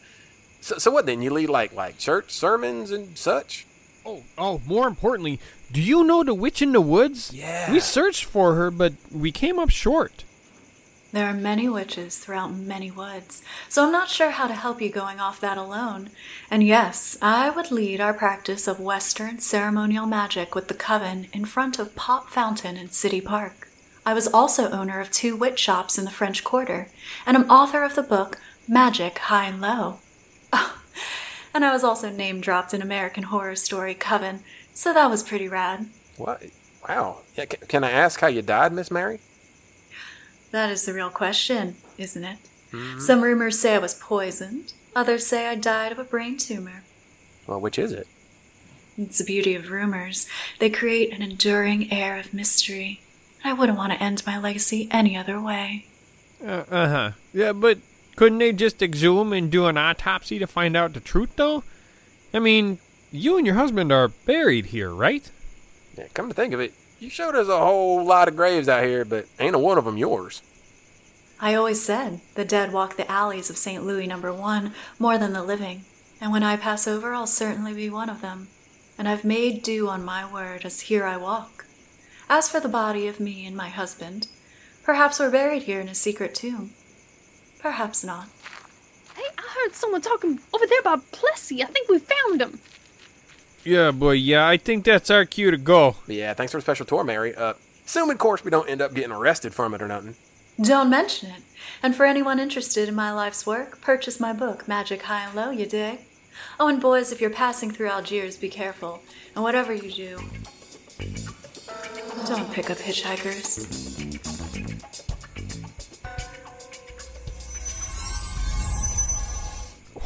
So, 0.63 0.79
so 0.79 0.91
what 0.91 1.05
then? 1.05 1.21
You 1.21 1.31
lead 1.35 1.51
like 1.51 1.75
like 1.75 1.99
church 1.99 2.31
sermons 2.31 2.91
and 2.91 3.19
such? 3.19 3.67
Oh, 4.05 4.23
oh, 4.37 4.61
more 4.67 4.89
importantly, 4.89 5.39
do 5.71 5.81
you 5.81 6.05
know 6.05 6.25
the 6.25 6.35
witch 6.35 6.61
in 6.61 6.73
the 6.73 6.81
woods? 6.81 7.33
Yeah. 7.33 7.71
We 7.73 7.81
searched 7.81 8.25
for 8.25 8.55
her, 8.55 8.71
but 8.71 8.95
we 9.11 9.31
came 9.31 9.59
up 9.59 9.71
short. 9.71 10.25
There 11.13 11.27
are 11.27 11.35
many 11.35 11.69
witches 11.69 12.17
throughout 12.17 12.55
many 12.55 12.91
woods, 12.91 13.43
so 13.69 13.85
I'm 13.85 13.93
not 13.93 14.09
sure 14.09 14.31
how 14.31 14.47
to 14.47 14.55
help 14.55 14.81
you 14.81 14.89
going 14.89 15.21
off 15.21 15.43
that 15.43 15.59
alone. 15.59 16.09
And 16.51 16.63
yes, 16.63 17.19
I 17.21 17.51
would 17.51 17.71
lead 17.71 18.01
our 18.01 18.15
practice 18.15 18.67
of 18.67 18.81
Western 18.81 19.39
ceremonial 19.39 20.07
magic 20.07 20.55
with 20.55 20.69
the 20.69 20.75
coven 20.75 21.29
in 21.35 21.45
front 21.45 21.79
of 21.79 21.95
Popp 21.95 22.31
Fountain 22.31 22.79
in 22.79 22.91
City 22.91 23.21
Park. 23.21 23.69
I 24.07 24.15
was 24.15 24.27
also 24.27 24.71
owner 24.71 25.01
of 25.01 25.11
two 25.11 25.37
witch 25.37 25.59
shops 25.59 25.99
in 25.99 26.07
the 26.07 26.11
French 26.11 26.43
Quarter, 26.43 26.89
and 27.27 27.37
am 27.37 27.51
author 27.51 27.85
of 27.85 27.95
the 27.95 28.03
book 28.03 28.39
Magic 28.67 29.19
High 29.19 29.49
and 29.49 29.61
Low. 29.61 29.99
And 31.55 31.65
I 31.65 31.73
was 31.73 31.85
also 31.85 32.11
name 32.11 32.41
dropped 32.41 32.73
in 32.73 32.83
American 32.83 33.25
Horror 33.25 33.57
Story 33.57 33.95
Coven, 33.95 34.41
so 34.73 34.93
that 34.93 35.11
was 35.11 35.23
pretty 35.23 35.49
rad. 35.49 35.87
What? 36.17 36.43
Wow. 36.89 37.19
Yeah, 37.37 37.45
can, 37.45 37.69
can 37.69 37.85
I 37.85 37.91
ask 37.91 38.21
how 38.21 38.27
you 38.27 38.43
died, 38.43 38.73
Miss 38.73 38.91
Mary? 38.91 39.21
That 40.51 40.71
is 40.71 40.85
the 40.85 40.93
real 40.93 41.11
question, 41.11 41.77
isn't 41.99 42.25
it? 42.25 42.39
Some 42.99 43.21
rumors 43.21 43.59
say 43.59 43.75
I 43.75 43.79
was 43.79 43.93
poisoned, 43.95 44.73
others 44.97 45.27
say 45.27 45.47
I 45.47 45.57
died 45.57 45.93
of 45.93 45.99
a 45.99 46.05
brain 46.05 46.39
tumor. 46.39 46.85
Well, 47.47 47.61
which 47.61 47.79
is 47.79 47.93
it? 47.93 48.07
It's 48.97 49.19
the 49.19 49.25
beauty 49.25 49.55
of 49.55 49.71
rumors. 49.71 50.27
They 50.59 50.71
create 50.71 51.13
an 51.13 51.21
enduring 51.21 51.93
air 51.93 52.17
of 52.17 52.33
mystery. 52.33 53.03
I 53.45 53.53
wouldn't 53.53 53.77
want 53.77 53.93
to 53.93 54.03
end 54.03 54.23
my 54.27 54.39
legacy 54.39 54.89
any 54.91 55.17
other 55.17 55.39
way. 55.41 55.87
Uh 56.47 56.65
huh. 56.69 57.11
Yeah, 57.35 57.53
but 57.53 57.79
couldn't 58.17 58.39
they 58.39 58.53
just 58.53 58.83
exhume 58.83 59.33
and 59.33 59.51
do 59.51 59.67
an 59.67 59.77
autopsy 59.77 60.39
to 60.39 60.47
find 60.47 60.77
out 60.77 60.93
the 60.93 61.01
truth, 61.01 61.37
though? 61.37 61.65
I 62.35 62.39
mean, 62.39 62.79
you 63.11 63.37
and 63.37 63.47
your 63.47 63.57
husband 63.57 63.93
are 63.93 64.09
buried 64.09 64.67
here, 64.67 64.91
right? 64.91 65.31
Yeah, 65.97 66.09
come 66.15 66.29
to 66.29 66.35
think 66.35 66.55
of 66.55 66.61
it, 66.61 66.75
you 66.99 67.11
showed 67.11 67.35
us 67.35 67.49
a 67.49 67.59
whole 67.59 68.05
lot 68.05 68.29
of 68.29 68.37
graves 68.37 68.69
out 68.69 68.85
here, 68.85 69.05
but 69.05 69.27
ain't 69.41 69.57
a 69.57 69.59
one 69.59 69.77
of 69.77 69.85
them 69.85 69.99
yours. 69.99 70.41
I 71.41 71.55
always 71.55 71.83
said 71.83 72.21
the 72.37 72.45
dead 72.45 72.73
walk 72.73 72.97
the 72.97 73.11
alleys 73.11 73.51
of 73.51 73.57
St. 73.57 73.85
Louis 73.85 74.07
number 74.07 74.33
one 74.33 74.73
more 75.01 75.19
than 75.19 75.33
the 75.33 75.43
living, 75.43 75.85
and 76.21 76.31
when 76.31 76.45
I 76.45 76.57
pass 76.57 76.87
over, 76.87 77.13
I'll 77.13 77.27
certainly 77.27 77.75
be 77.75 77.91
one 77.91 78.09
of 78.09 78.21
them. 78.21 78.47
And 78.97 79.09
I've 79.09 79.25
made 79.25 79.65
do 79.65 79.89
on 79.89 80.05
my 80.05 80.31
word 80.31 80.65
as 80.65 80.83
here 80.83 81.05
I 81.05 81.17
walk. 81.17 81.67
As 82.29 82.49
for 82.49 82.61
the 82.61 82.69
body 82.69 83.09
of 83.09 83.19
me 83.19 83.45
and 83.45 83.57
my 83.57 83.69
husband, 83.69 84.29
perhaps 84.85 85.19
we're 85.19 85.31
buried 85.31 85.65
here 85.65 85.81
in 85.81 85.89
a 85.89 85.95
secret 85.95 86.37
tomb. 86.37 86.71
Perhaps 87.63 88.03
not. 88.03 88.29
Hey, 89.15 89.23
I 89.39 89.43
heard 89.43 89.75
someone 89.75 90.01
talking 90.01 90.41
over 90.53 90.67
there 90.67 90.81
about 90.81 91.11
Plessy. 91.13 91.63
I 91.63 91.67
think 91.67 91.89
we 91.89 91.99
found 91.99 92.43
him. 92.43 92.59
Yeah, 93.65 93.93
boy, 93.93 94.13
yeah, 94.13 94.49
I 94.49 94.57
think 94.57 94.85
that's 94.85 95.11
our 95.11 95.25
cue 95.25 95.53
to 95.53 95.57
go. 95.57 95.95
Yeah, 96.09 96.35
thanks 96.35 96.51
for 96.51 96.59
the 96.59 96.63
special 96.63 96.85
tour, 96.85 97.05
Mary. 97.05 97.35
Uh, 97.35 97.55
assuming, 97.87 98.15
of 98.15 98.19
course, 98.19 98.45
we 98.45 98.51
don't 98.51 98.69
end 98.69 98.83
up 98.83 98.93
getting 98.93 99.13
arrested 99.13 99.55
from 99.55 99.73
it 99.75 99.81
or 99.81 99.87
nothing. 99.87 100.17
Don't 100.61 100.91
mention 100.91 101.31
it. 101.31 101.43
And 101.83 101.95
for 101.95 102.05
anyone 102.05 102.41
interested 102.41 102.89
in 102.89 102.97
my 102.97 103.13
life's 103.13 103.47
work, 103.47 103.81
purchase 103.81 104.19
my 104.19 104.33
book, 104.33 104.67
Magic 104.67 105.03
High 105.03 105.27
and 105.27 105.35
Low, 105.35 105.51
you 105.51 105.67
dig? 105.67 106.01
Oh, 106.59 106.67
and 106.67 106.81
boys, 106.81 107.13
if 107.13 107.21
you're 107.21 107.31
passing 107.31 107.71
through 107.71 107.89
Algiers, 107.89 108.37
be 108.37 108.49
careful. 108.49 109.01
And 109.37 109.45
whatever 109.45 109.73
you 109.73 109.93
do, 109.93 110.19
don't 112.27 112.53
pick 112.53 112.69
up 112.71 112.79
hitchhikers. 112.79 114.02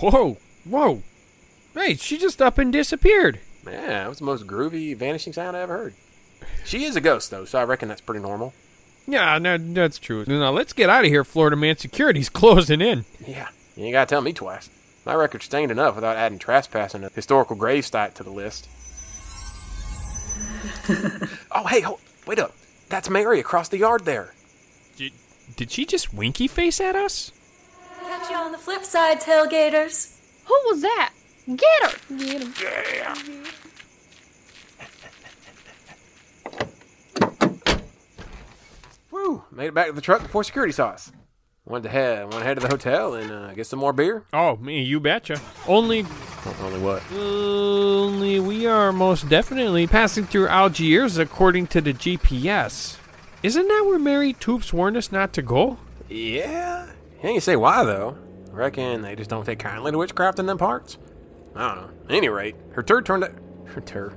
Whoa, 0.01 0.37
whoa. 0.65 1.03
Hey, 1.75 1.95
she 1.95 2.19
just 2.19 2.43
up 2.43 2.59
and 2.59 2.73
disappeared. 2.73 3.41
Yeah, 3.67 3.87
that 3.87 4.09
was 4.09 4.19
the 4.19 4.25
most 4.25 4.47
groovy 4.47 4.97
vanishing 4.97 5.33
sound 5.33 5.57
I 5.57 5.61
ever 5.61 5.77
heard. 5.77 5.95
She 6.65 6.85
is 6.85 6.97
a 6.97 7.01
ghost, 7.01 7.31
though, 7.31 7.45
so 7.45 7.59
I 7.59 7.65
reckon 7.65 7.89
that's 7.89 8.01
pretty 8.01 8.21
normal. 8.21 8.53
Yeah, 9.07 9.39
no, 9.39 9.57
that's 9.57 9.99
true. 9.99 10.25
Now 10.27 10.51
let's 10.51 10.73
get 10.73 10.91
out 10.91 11.05
of 11.05 11.11
here, 11.11 11.25
Florida 11.25 11.57
man. 11.57 11.77
Security's 11.77 12.29
closing 12.31 12.81
in. 12.81 13.05
Yeah, 13.27 13.49
you 13.77 13.85
ain't 13.85 13.93
gotta 13.93 14.09
tell 14.09 14.21
me 14.21 14.33
twice. 14.33 14.69
My 15.05 15.15
record's 15.15 15.45
stained 15.45 15.71
enough 15.71 15.95
without 15.95 16.17
adding 16.17 16.39
trespassing 16.39 17.05
a 17.05 17.09
historical 17.11 17.57
gravesite 17.57 18.15
to 18.15 18.25
the 18.25 18.31
list. 18.31 18.69
oh, 21.53 21.67
hey, 21.69 21.81
hold, 21.81 22.01
wait 22.27 22.39
up. 22.39 22.53
That's 22.89 23.09
Mary 23.09 23.39
across 23.41 23.69
the 23.69 23.79
yard 23.79 24.05
there. 24.05 24.35
Did, 24.97 25.13
did 25.57 25.71
she 25.71 25.87
just 25.87 26.13
winky 26.13 26.49
face 26.49 26.81
at 26.81 26.97
us? 26.97 27.31
Catch 28.37 28.42
you 28.42 28.46
on 28.46 28.53
the 28.53 28.59
flip 28.59 28.85
side, 28.85 29.18
tailgaters. 29.18 30.18
Who 30.44 30.55
was 30.66 30.83
that? 30.83 31.12
Get 31.46 31.83
her! 31.83 31.99
Get 32.18 33.16
him. 33.16 33.44
Whew, 39.11 39.44
made 39.51 39.68
it 39.68 39.75
back 39.75 39.87
to 39.87 39.92
the 39.92 40.03
truck 40.03 40.22
before 40.22 40.44
security 40.44 40.72
saw 40.72 40.88
us. 40.88 41.12
Went 41.64 41.85
to 41.85 41.90
head, 41.90 42.25
went 42.31 42.42
ahead 42.42 42.59
to 42.59 42.61
the 42.61 42.68
hotel 42.68 43.14
and 43.14 43.33
uh, 43.33 43.55
get 43.55 43.66
some 43.66 43.79
more 43.79 43.94
beer. 43.94 44.25
Oh, 44.35 44.57
me, 44.57 44.83
you 44.83 45.01
betcha. 45.01 45.40
Only, 45.66 46.05
Only 46.61 46.79
what? 46.79 47.03
only 47.12 48.38
we 48.38 48.66
are 48.66 48.92
most 48.92 49.31
definitely 49.31 49.87
passing 49.87 50.27
through 50.27 50.49
Algiers 50.49 51.16
according 51.16 51.68
to 51.68 51.81
the 51.81 51.94
GPS. 51.94 52.99
Isn't 53.42 53.66
that 53.66 53.85
where 53.87 53.99
Mary 53.99 54.35
Toups 54.35 54.72
warned 54.75 54.96
us 54.99 55.11
not 55.11 55.33
to 55.33 55.42
go? 55.42 55.79
Yeah, 56.11 56.87
you 57.22 57.31
ain't 57.31 57.42
say 57.42 57.57
why 57.57 57.83
though. 57.83 58.18
Reckon 58.57 59.03
they 59.03 59.14
just 59.14 59.29
don't 59.29 59.45
take 59.45 59.59
kindly 59.59 59.92
to 59.92 59.99
witchcraft 59.99 60.38
in 60.38 60.47
them 60.47 60.57
parts. 60.59 60.97
I 61.55 61.75
don't 61.75 61.77
know. 61.77 61.90
Any 62.16 62.29
rate, 62.29 62.57
her 62.73 62.83
turd 62.83 63.05
turned 63.07 63.25
out. 63.25 63.33
Her 63.66 63.81
turd. 63.83 64.14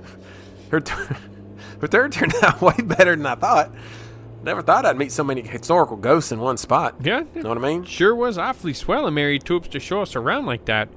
Her 0.72 0.80
turd. 0.80 1.18
Her 1.82 1.88
turd 1.88 2.12
turned 2.14 2.34
out 2.42 2.62
way 2.62 2.76
better 2.82 3.16
than 3.16 3.26
I 3.26 3.36
thought. 3.36 3.74
Never 4.44 4.62
thought 4.62 4.86
I'd 4.86 4.98
meet 4.98 5.12
so 5.12 5.24
many 5.24 5.42
historical 5.42 5.98
ghosts 5.98 6.32
in 6.32 6.40
one 6.40 6.56
spot. 6.56 6.96
Yeah, 7.02 7.24
Know 7.36 7.50
what 7.50 7.58
I 7.58 7.62
mean? 7.62 7.84
Sure 7.84 8.16
was 8.16 8.38
awfully 8.38 8.74
swell 8.74 9.06
of 9.08 9.14
Mary 9.14 9.38
Toups 9.40 9.68
to 9.70 9.80
show 9.80 10.02
us 10.02 10.16
around 10.16 10.46
like 10.46 10.64
that. 10.66 10.88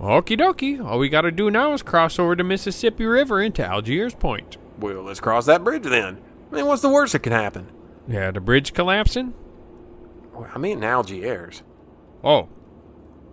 Okie 0.00 0.38
dokie. 0.40 0.82
All 0.82 0.98
we 0.98 1.10
gotta 1.10 1.30
do 1.30 1.50
now 1.50 1.74
is 1.74 1.82
cross 1.82 2.18
over 2.18 2.34
the 2.34 2.44
Mississippi 2.44 3.04
River 3.04 3.42
into 3.42 3.62
Algiers 3.62 4.14
Point. 4.14 4.56
Well, 4.78 5.02
let's 5.02 5.20
cross 5.20 5.44
that 5.44 5.62
bridge 5.62 5.82
then. 5.82 6.18
I 6.50 6.54
mean, 6.54 6.66
what's 6.66 6.80
the 6.80 6.88
worst 6.88 7.12
that 7.12 7.18
could 7.22 7.32
happen? 7.32 7.70
Yeah, 8.08 8.30
the 8.30 8.40
bridge 8.40 8.72
collapsing? 8.72 9.34
Well, 10.32 10.48
I 10.54 10.58
mean, 10.58 10.82
Algiers. 10.82 11.62
Oh. 12.24 12.48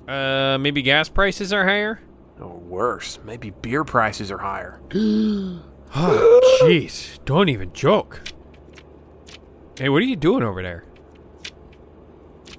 Uh, 0.07 0.57
maybe 0.59 0.81
gas 0.81 1.09
prices 1.09 1.51
are 1.51 1.65
higher? 1.65 1.99
Or 2.39 2.55
worse, 2.57 3.19
maybe 3.25 3.49
beer 3.49 3.83
prices 3.83 4.31
are 4.31 4.37
higher. 4.39 4.79
Oh, 5.95 6.59
jeez. 6.63 7.17
Don't 7.23 7.47
even 7.47 7.71
joke. 7.71 8.21
Hey, 9.79 9.87
what 9.87 10.01
are 10.01 10.05
you 10.05 10.17
doing 10.17 10.43
over 10.43 10.61
there? 10.61 10.83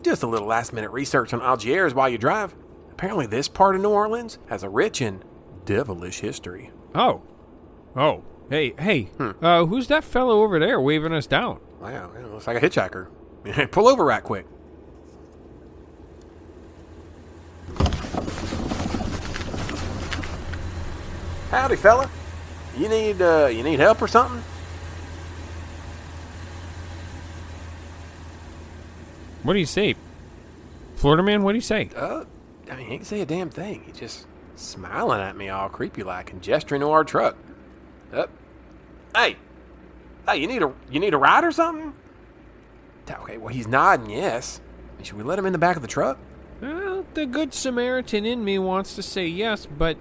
Just 0.02 0.22
a 0.22 0.26
little 0.26 0.48
last 0.48 0.72
minute 0.72 0.90
research 0.92 1.34
on 1.34 1.42
Algiers 1.42 1.92
while 1.92 2.08
you 2.08 2.16
drive. 2.16 2.54
Apparently, 2.90 3.26
this 3.26 3.46
part 3.46 3.76
of 3.76 3.82
New 3.82 3.90
Orleans 3.90 4.38
has 4.48 4.62
a 4.62 4.68
rich 4.70 5.02
and 5.02 5.22
devilish 5.66 6.20
history. 6.20 6.70
Oh. 6.94 7.20
Oh. 7.94 8.24
Hey, 8.48 8.72
hey. 8.78 9.10
Uh, 9.42 9.66
who's 9.66 9.88
that 9.88 10.04
fellow 10.04 10.42
over 10.42 10.58
there 10.58 10.80
waving 10.80 11.12
us 11.12 11.26
down? 11.26 11.60
Wow, 11.80 12.10
it 12.18 12.24
looks 12.32 12.46
like 12.46 12.56
a 12.62 12.66
hitchhiker. 12.66 13.08
Pull 13.70 13.88
over 13.88 14.06
right 14.06 14.22
quick. 14.24 14.46
Howdy, 21.50 21.76
fella. 21.76 22.10
You 22.76 22.88
need 22.88 23.22
uh, 23.22 23.46
you 23.46 23.62
need 23.62 23.80
help 23.80 24.02
or 24.02 24.08
something? 24.08 24.42
What 29.42 29.54
do 29.54 29.58
you 29.58 29.66
say? 29.66 29.94
Florida 30.96 31.22
man, 31.22 31.42
what 31.42 31.52
do 31.52 31.56
you 31.56 31.62
say? 31.62 31.88
Uh, 31.96 32.24
I 32.70 32.76
mean, 32.76 32.86
he 32.86 32.94
ain't 32.94 33.06
say 33.06 33.20
a 33.22 33.26
damn 33.26 33.48
thing. 33.48 33.84
He's 33.86 33.98
just 33.98 34.26
smiling 34.56 35.20
at 35.20 35.36
me 35.36 35.48
all 35.48 35.68
creepy 35.68 36.02
like 36.02 36.32
and 36.32 36.42
gesturing 36.42 36.82
to 36.82 36.90
our 36.90 37.04
truck. 37.04 37.36
Uh, 38.12 38.26
hey, 39.14 39.36
hey, 40.26 40.36
you 40.36 40.46
need 40.46 40.62
a 40.62 40.72
you 40.90 41.00
need 41.00 41.14
a 41.14 41.18
ride 41.18 41.44
or 41.44 41.52
something? 41.52 41.94
Okay, 43.10 43.38
well 43.38 43.54
he's 43.54 43.66
nodding 43.66 44.10
yes. 44.10 44.60
Should 45.02 45.16
we 45.16 45.22
let 45.22 45.38
him 45.38 45.46
in 45.46 45.52
the 45.52 45.58
back 45.58 45.76
of 45.76 45.82
the 45.82 45.88
truck? 45.88 46.18
Well, 46.60 47.06
the 47.14 47.24
good 47.24 47.54
Samaritan 47.54 48.26
in 48.26 48.44
me 48.44 48.58
wants 48.58 48.94
to 48.96 49.02
say 49.02 49.26
yes, 49.26 49.64
but 49.64 49.96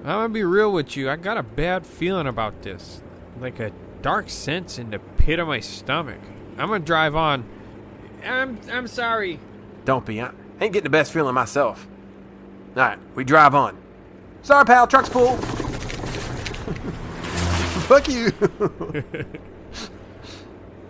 I'm 0.00 0.04
gonna 0.04 0.28
be 0.28 0.44
real 0.44 0.72
with 0.72 0.96
you. 0.96 1.10
I 1.10 1.16
got 1.16 1.36
a 1.38 1.42
bad 1.42 1.86
feeling 1.86 2.26
about 2.26 2.62
this. 2.62 3.02
Like 3.40 3.58
a 3.60 3.72
dark 4.02 4.30
sense 4.30 4.78
in 4.78 4.90
the 4.90 4.98
pit 4.98 5.38
of 5.38 5.48
my 5.48 5.60
stomach. 5.60 6.20
I'm 6.56 6.68
gonna 6.68 6.80
drive 6.80 7.16
on. 7.16 7.44
I'm 8.24 8.58
I'm 8.70 8.86
sorry. 8.86 9.40
Don't 9.84 10.06
be. 10.06 10.20
I 10.20 10.30
ain't 10.60 10.72
getting 10.72 10.84
the 10.84 10.90
best 10.90 11.12
feeling 11.12 11.34
myself. 11.34 11.88
All 12.76 12.82
right, 12.82 12.98
we 13.14 13.24
drive 13.24 13.54
on. 13.54 13.76
Sorry, 14.42 14.64
pal. 14.64 14.86
Truck's 14.86 15.08
full. 15.08 15.36
Fuck 17.88 18.08
you. 18.08 18.32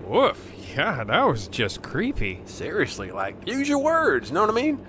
Woof. 0.06 0.52
Yeah, 0.74 1.04
that 1.04 1.26
was 1.26 1.48
just 1.48 1.82
creepy. 1.82 2.40
Seriously, 2.44 3.10
like, 3.10 3.46
use 3.46 3.68
your 3.68 3.78
words. 3.78 4.28
You 4.28 4.34
know 4.34 4.42
what 4.42 4.50
I 4.50 4.54
mean? 4.54 4.86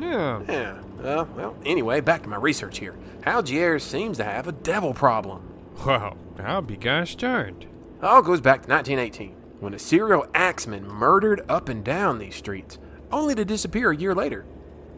Yeah. 0.00 0.42
Yeah. 0.48 0.80
Uh, 1.02 1.26
well, 1.36 1.56
anyway, 1.64 2.00
back 2.00 2.22
to 2.22 2.28
my 2.28 2.36
research 2.36 2.78
here. 2.78 2.96
Algiers 3.28 3.84
seems 3.84 4.16
to 4.16 4.24
have 4.24 4.48
a 4.48 4.52
devil 4.52 4.94
problem. 4.94 5.42
Wow. 5.84 6.16
I'll 6.38 6.62
be 6.62 6.78
gosh 6.78 7.14
darned. 7.14 7.66
All 8.02 8.22
goes 8.22 8.40
back 8.40 8.62
to 8.62 8.70
1918, 8.70 9.34
when 9.60 9.74
a 9.74 9.78
serial 9.78 10.26
axeman 10.34 10.88
murdered 10.88 11.42
up 11.46 11.68
and 11.68 11.84
down 11.84 12.16
these 12.16 12.36
streets, 12.36 12.78
only 13.12 13.34
to 13.34 13.44
disappear 13.44 13.90
a 13.90 13.96
year 13.96 14.14
later. 14.14 14.46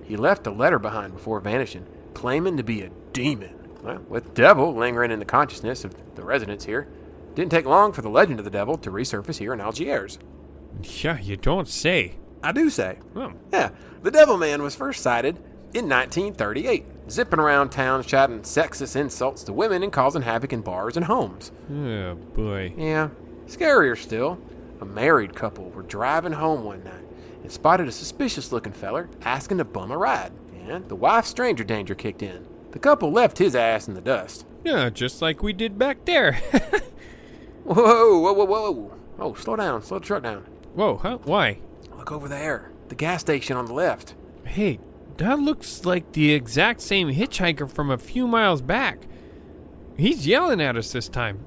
He 0.04 0.16
left 0.16 0.46
a 0.46 0.52
letter 0.52 0.78
behind 0.78 1.12
before 1.12 1.40
vanishing, 1.40 1.86
claiming 2.14 2.56
to 2.56 2.62
be 2.62 2.82
a 2.82 2.92
demon. 3.12 3.68
Well, 3.82 4.04
with 4.08 4.32
devil 4.32 4.76
lingering 4.76 5.10
in 5.10 5.18
the 5.18 5.24
consciousness 5.24 5.84
of 5.84 5.96
the 6.14 6.22
residents 6.22 6.66
here, 6.66 6.86
didn't 7.34 7.50
take 7.50 7.66
long 7.66 7.90
for 7.90 8.02
the 8.02 8.08
legend 8.08 8.38
of 8.38 8.44
the 8.44 8.50
devil 8.52 8.78
to 8.78 8.92
resurface 8.92 9.38
here 9.38 9.52
in 9.52 9.60
Algiers. 9.60 10.20
Yeah, 10.84 11.18
you 11.18 11.36
don't 11.36 11.66
say. 11.66 12.14
I 12.44 12.52
do 12.52 12.70
say. 12.70 13.00
Oh. 13.16 13.32
Yeah, 13.52 13.70
the 14.02 14.12
Devil 14.12 14.36
Man 14.36 14.62
was 14.62 14.76
first 14.76 15.02
sighted 15.02 15.38
in 15.74 15.88
1938, 15.88 16.84
zipping 17.10 17.40
around 17.40 17.70
town 17.70 18.02
shouting 18.02 18.40
sexist 18.40 18.96
insults 18.96 19.42
to 19.44 19.52
women 19.52 19.82
and 19.82 19.92
causing 19.92 20.22
havoc 20.22 20.52
in 20.52 20.60
bars 20.60 20.96
and 20.96 21.06
homes. 21.06 21.50
Oh 21.70 22.14
boy. 22.14 22.72
Yeah, 22.76 23.10
scarier 23.46 23.98
still, 23.98 24.38
a 24.80 24.84
married 24.84 25.34
couple 25.34 25.70
were 25.70 25.82
driving 25.82 26.32
home 26.32 26.64
one 26.64 26.84
night 26.84 27.04
and 27.42 27.50
spotted 27.50 27.88
a 27.88 27.92
suspicious 27.92 28.52
looking 28.52 28.72
feller 28.72 29.08
asking 29.22 29.58
to 29.58 29.64
bum 29.64 29.90
a 29.90 29.98
ride. 29.98 30.32
And 30.66 30.88
the 30.88 30.96
wife's 30.96 31.28
stranger 31.30 31.64
danger 31.64 31.94
kicked 31.94 32.22
in. 32.22 32.46
The 32.70 32.78
couple 32.78 33.10
left 33.10 33.38
his 33.38 33.56
ass 33.56 33.88
in 33.88 33.94
the 33.94 34.00
dust. 34.00 34.46
Yeah, 34.62 34.90
just 34.90 35.20
like 35.20 35.42
we 35.42 35.52
did 35.52 35.78
back 35.78 36.04
there. 36.04 36.34
Whoa, 37.64 38.18
whoa, 38.20 38.32
whoa, 38.32 38.44
whoa. 38.44 38.96
Oh, 39.18 39.34
slow 39.34 39.56
down, 39.56 39.82
slow 39.82 39.98
the 39.98 40.04
truck 40.04 40.22
down. 40.22 40.44
Whoa, 40.74 40.96
huh? 40.96 41.18
Why? 41.24 41.58
Look 41.96 42.10
over 42.10 42.28
there, 42.28 42.70
the 42.88 42.94
gas 42.94 43.20
station 43.20 43.56
on 43.56 43.66
the 43.66 43.74
left. 43.74 44.14
Hey, 44.44 44.80
that 45.20 45.38
looks 45.38 45.84
like 45.84 46.12
the 46.12 46.32
exact 46.32 46.80
same 46.80 47.12
hitchhiker 47.12 47.70
from 47.70 47.90
a 47.90 47.98
few 47.98 48.26
miles 48.26 48.62
back. 48.62 49.00
He's 49.96 50.26
yelling 50.26 50.60
at 50.60 50.76
us 50.76 50.92
this 50.92 51.08
time. 51.08 51.44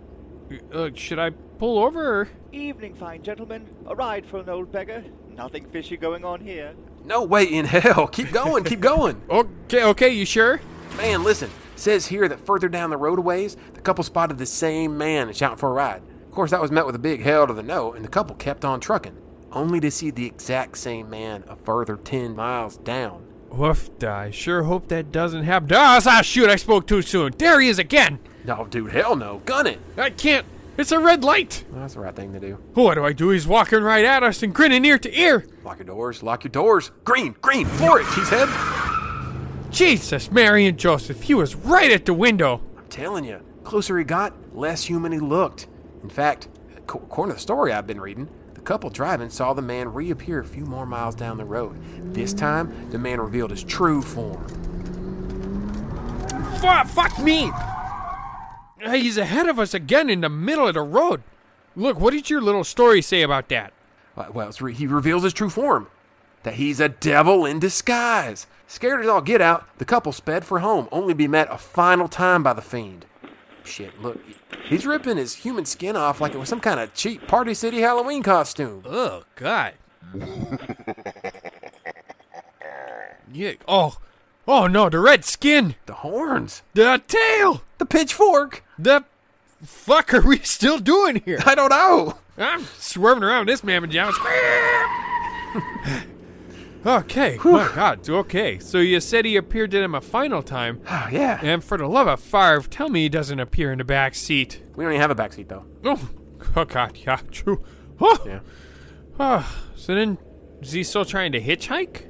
Uh, 0.72 0.90
should 0.94 1.18
I 1.18 1.32
pull 1.32 1.80
over? 1.80 2.22
Or? 2.22 2.30
Evening, 2.52 2.94
fine 2.94 3.24
gentlemen. 3.24 3.68
A 3.88 3.96
ride 3.96 4.26
for 4.26 4.40
an 4.40 4.50
old 4.50 4.72
beggar. 4.72 5.04
Nothing 5.36 5.66
fishy 5.72 5.98
going 5.98 6.24
on 6.24 6.40
here. 6.42 6.76
No 7.04 7.24
way 7.24 7.46
in 7.46 7.66
hell. 7.66 8.08
Keep 8.08 8.32
going, 8.32 8.64
keep 8.64 8.80
going. 8.80 9.22
Okay, 9.30 9.84
okay, 9.84 10.10
you 10.10 10.26
sure? 10.26 10.62
Man, 10.98 11.24
listen. 11.24 11.50
Says 11.76 12.06
here 12.08 12.28
that 12.28 12.46
further 12.46 12.70
down 12.70 12.92
the 12.92 12.98
roadways, 12.98 13.58
the 13.74 13.82
couple 13.82 14.04
spotted 14.04 14.38
the 14.38 14.46
same 14.46 14.96
man 14.98 15.28
and 15.28 15.36
shouting 15.36 15.58
for 15.58 15.70
a 15.70 15.74
ride. 15.74 16.04
Of 16.28 16.32
course, 16.32 16.52
that 16.52 16.62
was 16.62 16.72
met 16.72 16.86
with 16.86 16.96
a 16.96 17.00
big 17.00 17.24
hell 17.24 17.48
to 17.48 17.54
the 17.54 17.64
no, 17.64 17.94
and 17.94 18.06
the 18.06 18.10
couple 18.10 18.36
kept 18.36 18.64
on 18.64 18.80
trucking, 18.80 19.18
only 19.52 19.80
to 19.80 19.90
see 19.90 20.12
the 20.12 20.28
exact 20.28 20.78
same 20.78 21.10
man 21.10 21.44
a 21.48 21.56
further 21.56 21.98
10 21.98 22.36
miles 22.36 22.78
down. 22.78 23.23
Woof, 23.54 23.90
I 24.04 24.32
sure 24.32 24.64
hope 24.64 24.88
that 24.88 25.12
doesn't 25.12 25.44
happen 25.44 25.70
to 25.70 25.80
us. 25.80 26.08
Ah, 26.08 26.22
shoot, 26.24 26.50
I 26.50 26.56
spoke 26.56 26.88
too 26.88 27.04
soon. 27.04 27.34
There 27.38 27.60
he 27.62 27.70
is 27.70 27.78
again. 27.78 28.18
No, 28.46 28.66
dude, 28.66 28.92
hell 28.92 29.16
no. 29.16 29.42
Gun 29.46 29.68
it. 29.68 29.80
I 29.96 30.10
can't. 30.10 30.46
It's 30.76 30.92
a 30.92 30.98
red 30.98 31.24
light. 31.24 31.64
Well, 31.72 31.82
that's 31.82 31.94
the 31.94 32.00
right 32.00 32.16
thing 32.16 32.34
to 32.34 32.40
do. 32.40 32.56
What 32.74 32.96
do 32.96 33.06
I 33.06 33.14
do? 33.14 33.30
He's 33.30 33.48
walking 33.48 33.84
right 33.84 34.04
at 34.04 34.24
us 34.24 34.42
and 34.42 34.56
grinning 34.56 34.84
ear 34.86 34.98
to 34.98 35.20
ear. 35.20 35.46
Lock 35.64 35.78
your 35.78 35.86
doors. 35.86 36.24
Lock 36.24 36.44
your 36.44 36.50
doors. 36.50 36.90
Green, 37.04 37.36
green, 37.42 37.68
floor 37.68 38.00
it, 38.02 38.06
cheesehead. 38.08 38.50
Jesus, 39.70 40.32
Mary 40.32 40.66
and 40.66 40.78
Joseph, 40.78 41.22
he 41.22 41.36
was 41.36 41.56
right 41.56 41.92
at 41.92 42.06
the 42.06 42.14
window. 42.14 42.60
I'm 42.78 42.88
telling 42.90 43.24
you, 43.24 43.40
closer 43.64 43.98
he 44.00 44.04
got, 44.04 44.34
less 44.56 44.84
human 44.86 45.12
he 45.12 45.20
looked. 45.20 45.68
In 46.02 46.10
fact, 46.10 46.48
ac- 46.72 46.80
according 46.88 47.32
to 47.32 47.36
the 47.36 47.42
story 47.42 47.72
I've 47.72 47.88
been 47.88 48.02
reading, 48.02 48.28
couple 48.64 48.90
driving 48.90 49.30
saw 49.30 49.54
the 49.54 49.62
man 49.62 49.94
reappear 49.94 50.40
a 50.40 50.46
few 50.46 50.66
more 50.66 50.86
miles 50.86 51.16
down 51.16 51.38
the 51.38 51.46
road. 51.46 51.78
This 52.14 52.34
time, 52.34 52.90
the 52.92 52.98
man 52.98 53.20
revealed 53.20 53.52
his 53.52 53.64
true 53.64 54.02
form. 54.02 54.48
Fuck, 56.62 56.88
fuck 56.88 57.20
me! 57.20 57.52
He's 58.92 59.18
ahead 59.18 59.48
of 59.48 59.60
us 59.60 59.74
again 59.74 60.10
in 60.10 60.22
the 60.22 60.30
middle 60.30 60.68
of 60.68 60.74
the 60.74 60.82
road. 60.82 61.24
Look, 61.76 62.00
what 62.00 62.14
did 62.14 62.30
your 62.30 62.42
little 62.42 62.64
story 62.64 63.02
say 63.02 63.22
about 63.22 63.50
that? 63.50 63.74
Uh, 64.16 64.28
Well, 64.34 64.52
re- 64.60 64.74
he 64.74 64.88
reveals 64.88 65.24
his 65.24 65.34
true 65.34 65.50
form 65.50 65.88
that 66.44 66.56
he's 66.56 66.80
a 66.80 66.90
devil 66.90 67.46
in 67.46 67.60
disguise. 67.60 68.48
Scared 68.68 69.02
as 69.02 69.08
all 69.08 69.22
get 69.22 69.42
out, 69.42 69.66
the 69.78 69.86
couple 69.86 70.12
sped 70.12 70.46
for 70.46 70.60
home, 70.60 70.88
only 70.92 71.14
to 71.14 71.18
be 71.18 71.28
met 71.28 71.48
a 71.52 71.58
final 71.58 72.08
time 72.08 72.44
by 72.44 72.54
the 72.54 72.62
fiend. 72.62 73.06
Shit, 73.64 74.02
look, 74.02 74.20
he's 74.70 74.86
ripping 74.86 75.18
his 75.18 75.36
human 75.36 75.66
skin 75.66 75.96
off 75.96 76.22
like 76.22 76.34
it 76.34 76.38
was 76.40 76.50
some 76.50 76.60
kind 76.60 76.80
of 76.80 76.94
cheap 76.94 77.28
Party 77.28 77.54
City 77.54 77.82
Halloween 77.82 78.24
costume. 78.24 78.84
Oh, 78.86 79.24
God. 79.36 79.74
yeah. 83.32 83.54
Oh, 83.68 83.98
oh 84.48 84.68
no, 84.68 84.90
the 84.90 85.00
red 85.00 85.26
skin, 85.26 85.76
The 85.86 85.94
horns, 85.94 86.62
the 86.74 87.02
tail, 87.08 87.64
the 87.78 87.86
pitchfork. 87.86 88.64
the 88.78 89.04
fuck 89.64 90.14
are 90.14 90.22
we 90.22 90.40
still 90.40 90.80
doing 90.80 91.22
here? 91.26 91.40
I 91.46 91.56
don't 91.56 91.70
know. 91.70 92.18
I'm 92.38 92.66
swerving 92.78 93.24
around 93.24 93.48
this 93.48 93.64
mammoth. 93.64 93.92
okay, 96.86 97.38
my 97.44 97.72
God. 97.74 98.08
Okay, 98.10 98.60
so 98.60 98.78
you 98.80 99.00
said 99.00 99.26
he 99.26 99.36
appeared 99.36 99.72
to 99.72 99.80
them 99.80 99.96
a 99.96 100.02
final 100.02 100.42
time, 100.44 100.82
Oh, 100.90 101.08
yeah. 101.12 101.40
and 101.42 101.64
for 101.64 101.78
the 101.78 101.88
love 101.88 102.08
of 102.08 102.20
Favre, 102.20 102.62
tell 102.70 102.90
me 102.90 103.04
he 103.04 103.10
doesn't 103.10 103.40
appear 103.40 103.72
in 103.72 103.78
the 103.78 103.84
back 103.84 104.16
seat. 104.16 104.62
We 104.76 104.84
don't 104.84 104.94
even 104.94 105.02
have 105.02 105.12
a 105.12 105.16
back 105.16 105.34
seat 105.34 105.50
though. 105.50 105.66
Oh, 105.86 106.10
oh 106.56 106.66
God, 106.66 106.98
yeah, 107.06 107.20
true. 107.32 107.64
Oh, 108.02 108.18
Yeah. 108.26 108.40
oh, 109.20 109.64
so 109.76 109.96
then 109.96 110.18
is 110.62 110.72
he 110.72 110.84
still 110.84 111.06
trying 111.06 111.32
to 111.34 111.42
hitchhike? 111.42 112.10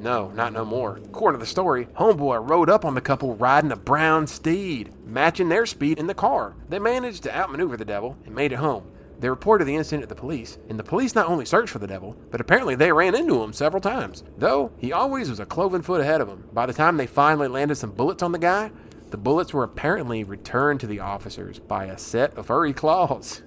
No, 0.00 0.30
not 0.30 0.52
no 0.52 0.64
more. 0.64 0.98
According 1.04 1.40
to 1.40 1.44
the 1.44 1.50
story, 1.50 1.86
Homeboy 1.98 2.48
rode 2.48 2.70
up 2.70 2.84
on 2.84 2.94
the 2.94 3.00
couple 3.00 3.34
riding 3.34 3.72
a 3.72 3.76
brown 3.76 4.28
steed, 4.28 4.92
matching 5.04 5.48
their 5.48 5.66
speed 5.66 5.98
in 5.98 6.06
the 6.06 6.14
car. 6.14 6.54
They 6.68 6.78
managed 6.78 7.24
to 7.24 7.36
outmaneuver 7.36 7.76
the 7.76 7.84
devil 7.84 8.16
and 8.24 8.32
made 8.32 8.52
it 8.52 8.56
home. 8.60 8.84
They 9.18 9.28
reported 9.28 9.64
the 9.64 9.74
incident 9.76 10.02
to 10.02 10.08
the 10.14 10.20
police, 10.20 10.58
and 10.68 10.78
the 10.78 10.84
police 10.84 11.14
not 11.14 11.26
only 11.28 11.44
searched 11.44 11.70
for 11.72 11.80
the 11.80 11.86
devil, 11.88 12.16
but 12.30 12.40
apparently 12.40 12.74
they 12.76 12.92
ran 12.92 13.14
into 13.16 13.42
him 13.42 13.52
several 13.52 13.80
times. 13.80 14.22
Though, 14.36 14.70
he 14.78 14.92
always 14.92 15.28
was 15.28 15.40
a 15.40 15.46
cloven 15.46 15.82
foot 15.82 16.00
ahead 16.00 16.20
of 16.20 16.28
them. 16.28 16.48
By 16.52 16.66
the 16.66 16.72
time 16.72 16.96
they 16.96 17.06
finally 17.08 17.48
landed 17.48 17.74
some 17.76 17.90
bullets 17.90 18.22
on 18.22 18.32
the 18.32 18.38
guy, 18.38 18.70
the 19.10 19.16
bullets 19.16 19.52
were 19.52 19.64
apparently 19.64 20.22
returned 20.22 20.80
to 20.80 20.86
the 20.86 21.00
officers 21.00 21.58
by 21.58 21.86
a 21.86 21.98
set 21.98 22.36
of 22.36 22.46
furry 22.46 22.72
claws. 22.72 23.42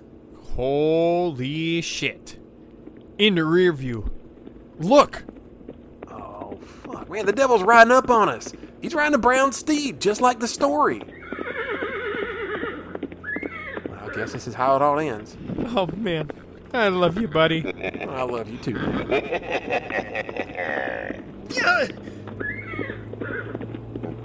Holy 0.55 1.81
shit. 1.81 2.37
In 3.17 3.35
the 3.35 3.45
rear 3.45 3.71
view. 3.71 4.11
Look, 4.79 5.23
Oh, 6.09 6.57
fuck. 6.83 7.09
Man, 7.09 7.25
the 7.25 7.31
devil's 7.31 7.63
riding 7.63 7.93
up 7.93 8.09
on 8.09 8.27
us. 8.27 8.51
He's 8.81 8.93
riding 8.93 9.13
a 9.15 9.19
brown 9.19 9.53
steed, 9.53 10.01
just 10.01 10.19
like 10.19 10.39
the 10.39 10.47
story. 10.47 11.01
Well, 14.11 14.19
I 14.19 14.23
guess 14.25 14.33
this 14.33 14.47
is 14.47 14.53
how 14.53 14.75
it 14.75 14.81
all 14.81 14.99
ends. 14.99 15.37
oh 15.67 15.87
man, 15.95 16.29
I 16.73 16.89
love 16.89 17.17
you, 17.19 17.27
buddy. 17.27 17.65
I 18.01 18.23
love 18.23 18.49
you 18.49 18.57
too. 18.57 18.77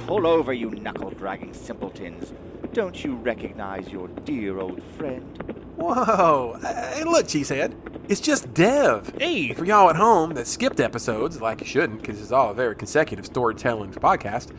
Pull 0.07 0.27
over, 0.27 0.53
you 0.53 0.71
knuckle 0.71 1.11
dragging 1.11 1.53
simpletons. 1.53 2.33
Don't 2.73 3.05
you 3.05 3.15
recognize 3.17 3.89
your 3.89 4.09
dear 4.09 4.59
old 4.61 4.83
friend? 4.83 5.55
Whoa. 5.77 6.59
Hey, 6.63 7.05
look, 7.05 7.27
Cheesehead. 7.27 7.75
It's 8.09 8.21
just 8.21 8.53
Dev. 8.55 9.13
Hey. 9.19 9.53
For 9.53 9.65
y'all 9.65 9.91
at 9.91 9.97
home 9.97 10.35
that 10.35 10.47
skipped 10.47 10.79
episodes, 10.81 11.41
like 11.41 11.61
you 11.61 11.67
shouldn't, 11.67 12.01
because 12.01 12.21
it's 12.21 12.33
all 12.33 12.51
a 12.51 12.55
very 12.55 12.77
consecutive 12.77 13.27
storytelling 13.27 13.93
podcast, 13.93 14.53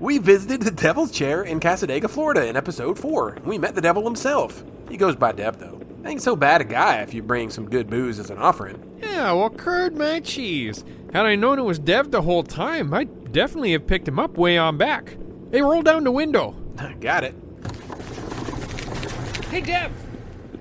we 0.00 0.16
visited 0.16 0.62
the 0.62 0.70
Devil's 0.70 1.10
Chair 1.10 1.42
in 1.42 1.60
Cassadaga, 1.60 2.08
Florida 2.08 2.46
in 2.46 2.56
episode 2.56 2.98
4. 2.98 3.38
We 3.44 3.58
met 3.58 3.74
the 3.74 3.82
devil 3.82 4.02
himself. 4.02 4.64
He 4.88 4.96
goes 4.96 5.14
by 5.14 5.32
Dev, 5.32 5.58
though. 5.58 5.78
Ain't 6.06 6.22
so 6.22 6.34
bad 6.34 6.62
a 6.62 6.64
guy 6.64 7.02
if 7.02 7.12
you 7.12 7.22
bring 7.22 7.50
some 7.50 7.68
good 7.68 7.90
booze 7.90 8.18
as 8.18 8.30
an 8.30 8.38
offering. 8.38 8.82
Yeah, 9.02 9.32
well, 9.32 9.50
curd 9.50 9.96
my 9.96 10.20
cheese. 10.20 10.84
Had 11.12 11.26
I 11.26 11.36
known 11.36 11.58
it 11.58 11.64
was 11.64 11.78
Dev 11.78 12.10
the 12.10 12.22
whole 12.22 12.42
time, 12.42 12.94
I'd 12.94 13.32
definitely 13.32 13.72
have 13.72 13.86
picked 13.86 14.08
him 14.08 14.18
up 14.18 14.38
way 14.38 14.56
on 14.56 14.78
back. 14.78 15.16
Hey, 15.52 15.60
roll 15.60 15.82
down 15.82 16.04
the 16.04 16.10
window. 16.10 16.52
Got 17.00 17.24
it. 17.24 17.34
Hey, 19.50 19.60
Dev! 19.60 19.92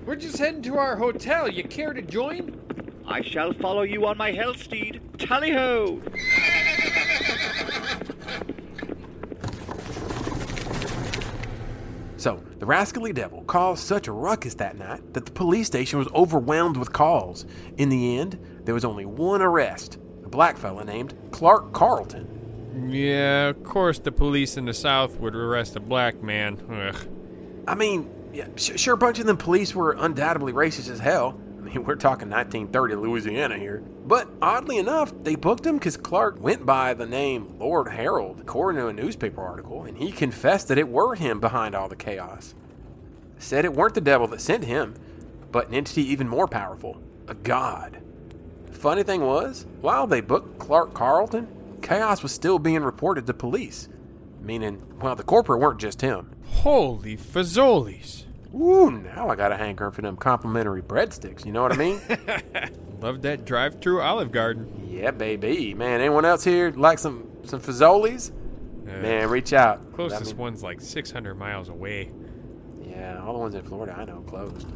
We're 0.06 0.18
just 0.18 0.38
heading 0.38 0.64
to 0.64 0.78
our 0.78 0.98
hotel. 0.98 1.48
You 1.48 1.64
care 1.64 1.94
to 1.94 2.02
join? 2.02 2.60
I 3.08 3.22
shall 3.22 3.54
follow 3.54 3.84
you 3.84 4.06
on 4.06 4.18
my 4.18 4.34
hell 4.34 4.54
steed. 4.56 5.00
Tally 5.18 5.52
ho! 5.52 6.02
So, 12.20 12.44
the 12.60 12.66
rascally 12.66 13.14
devil 13.14 13.44
caused 13.44 13.82
such 13.82 14.10
a 14.10 14.12
ruckus 14.12 14.56
that 14.56 14.78
night 14.78 15.14
that 15.14 15.26
the 15.26 15.32
police 15.32 15.68
station 15.68 16.00
was 16.00 16.10
overwhelmed 16.14 16.76
with 16.76 16.92
calls. 16.92 17.46
In 17.78 17.88
the 17.88 18.18
end, 18.20 18.38
there 18.66 18.74
was 18.74 18.84
only 18.84 19.06
one 19.06 19.42
arrest 19.42 19.98
a 20.26 20.28
black 20.28 20.58
fella 20.58 20.84
named 20.84 21.16
Clark 21.32 21.72
Carlton. 21.72 22.90
Yeah, 22.92 23.48
of 23.48 23.64
course 23.64 24.00
the 24.00 24.12
police 24.12 24.58
in 24.58 24.66
the 24.66 24.74
South 24.74 25.18
would 25.22 25.34
arrest 25.34 25.78
a 25.78 25.80
black 25.80 26.22
man. 26.22 26.60
Ugh. 26.70 27.08
I 27.66 27.76
mean, 27.76 28.10
yeah, 28.34 28.50
sh- 28.58 28.72
sure, 28.76 28.96
a 28.96 28.98
bunch 28.98 29.20
of 29.20 29.26
them 29.26 29.38
police 29.38 29.74
were 29.74 29.96
undoubtedly 29.98 30.52
racist 30.52 30.90
as 30.90 31.00
hell. 31.00 31.40
I 31.70 31.74
mean, 31.74 31.84
we're 31.84 31.96
talking 31.96 32.30
1930 32.30 32.96
Louisiana 32.96 33.58
here. 33.58 33.84
But 34.06 34.30
oddly 34.42 34.78
enough, 34.78 35.14
they 35.24 35.36
booked 35.36 35.66
him 35.66 35.78
because 35.78 35.98
Clark 35.98 36.40
went 36.42 36.66
by 36.66 36.94
the 36.94 37.06
name 37.06 37.60
Lord 37.60 37.90
Harold, 37.90 38.40
according 38.40 38.82
to 38.82 38.88
a 38.88 38.94
newspaper 38.94 39.42
article, 39.42 39.84
and 39.84 39.98
he 39.98 40.12
confessed 40.12 40.68
that 40.70 40.78
it 40.78 40.88
were 40.88 41.16
him 41.16 41.40
behind 41.40 41.76
all 41.76 41.90
the 41.90 41.96
chaos. 41.96 42.56
Said 43.38 43.66
it 43.66 43.74
weren't 43.74 43.96
the 43.96 44.02
devil 44.02 44.28
that 44.28 44.42
sent 44.42 44.66
him, 44.66 44.96
but 45.52 45.68
an 45.68 45.74
entity 45.74 46.04
even 46.04 46.28
more 46.28 46.48
powerful 46.48 47.02
a 47.28 47.36
god. 47.36 48.02
Funny 48.72 49.04
thing 49.04 49.22
was, 49.22 49.66
while 49.82 50.08
they 50.08 50.22
booked 50.22 50.58
Clark 50.58 50.94
Carlton, 50.94 51.48
chaos 51.82 52.24
was 52.24 52.32
still 52.32 52.60
being 52.60 52.82
reported 52.82 53.28
to 53.28 53.34
police. 53.34 53.88
Meaning, 54.42 54.82
well, 55.00 55.16
the 55.16 55.24
corporate 55.24 55.60
weren't 55.60 55.80
just 55.80 56.02
him. 56.02 56.32
Holy 56.46 57.16
fazoli's. 57.16 58.26
Ooh, 58.54 58.90
now 58.90 59.30
I 59.30 59.36
got 59.36 59.52
a 59.52 59.58
hankering 59.58 59.92
for 59.92 60.02
them 60.02 60.16
complimentary 60.16 60.82
breadsticks. 60.82 61.46
You 61.46 61.52
know 61.52 61.62
what 61.62 61.72
I 61.74 61.78
mean? 61.78 62.02
Love 63.00 63.22
that 63.22 63.46
drive 63.46 63.80
through 63.80 64.02
Olive 64.02 64.32
Garden. 64.32 64.88
yeah, 64.90 65.12
baby. 65.12 65.74
Man, 65.74 66.02
anyone 66.02 66.26
else 66.26 66.44
here 66.44 66.72
like 66.72 67.00
some 67.00 67.30
some 67.44 67.60
fazoli's? 67.62 68.32
Man, 68.84 69.30
reach 69.30 69.54
out. 69.54 69.94
Closest 69.94 70.22
I 70.22 70.26
mean, 70.26 70.38
one's 70.38 70.64
like 70.64 70.82
600 70.82 71.36
miles 71.36 71.70
away. 71.70 72.12
Yeah, 72.82 73.22
all 73.24 73.34
the 73.34 73.40
ones 73.40 73.54
in 73.54 73.62
Florida 73.62 73.96
I 73.96 74.04
know 74.06 74.22
closed. 74.22 74.68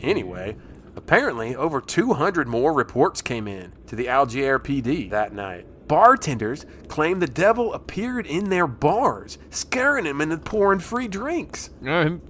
Anyway, 0.00 0.56
apparently 0.94 1.56
over 1.56 1.80
200 1.80 2.46
more 2.46 2.72
reports 2.72 3.20
came 3.22 3.48
in 3.48 3.72
to 3.88 3.96
the 3.96 4.08
Algier 4.08 4.60
PD 4.60 5.10
that 5.10 5.32
night. 5.32 5.66
Bartenders 5.88 6.64
claimed 6.88 7.20
the 7.20 7.26
devil 7.26 7.74
appeared 7.74 8.26
in 8.26 8.50
their 8.50 8.68
bars, 8.68 9.36
scaring 9.50 10.04
them 10.04 10.20
into 10.20 10.38
pouring 10.38 10.78
free 10.80 11.08
drinks. 11.08 11.70
Um, 11.84 12.22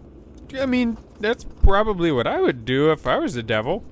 I 0.55 0.67
mean, 0.67 0.97
that's 1.21 1.45
probably 1.63 2.13
what 2.13 2.27
I 2.27 2.41
would 2.41 2.65
do 2.65 2.91
if 2.93 3.07
I 3.07 3.19
was 3.19 3.35
the 3.35 3.43
devil. 3.43 3.85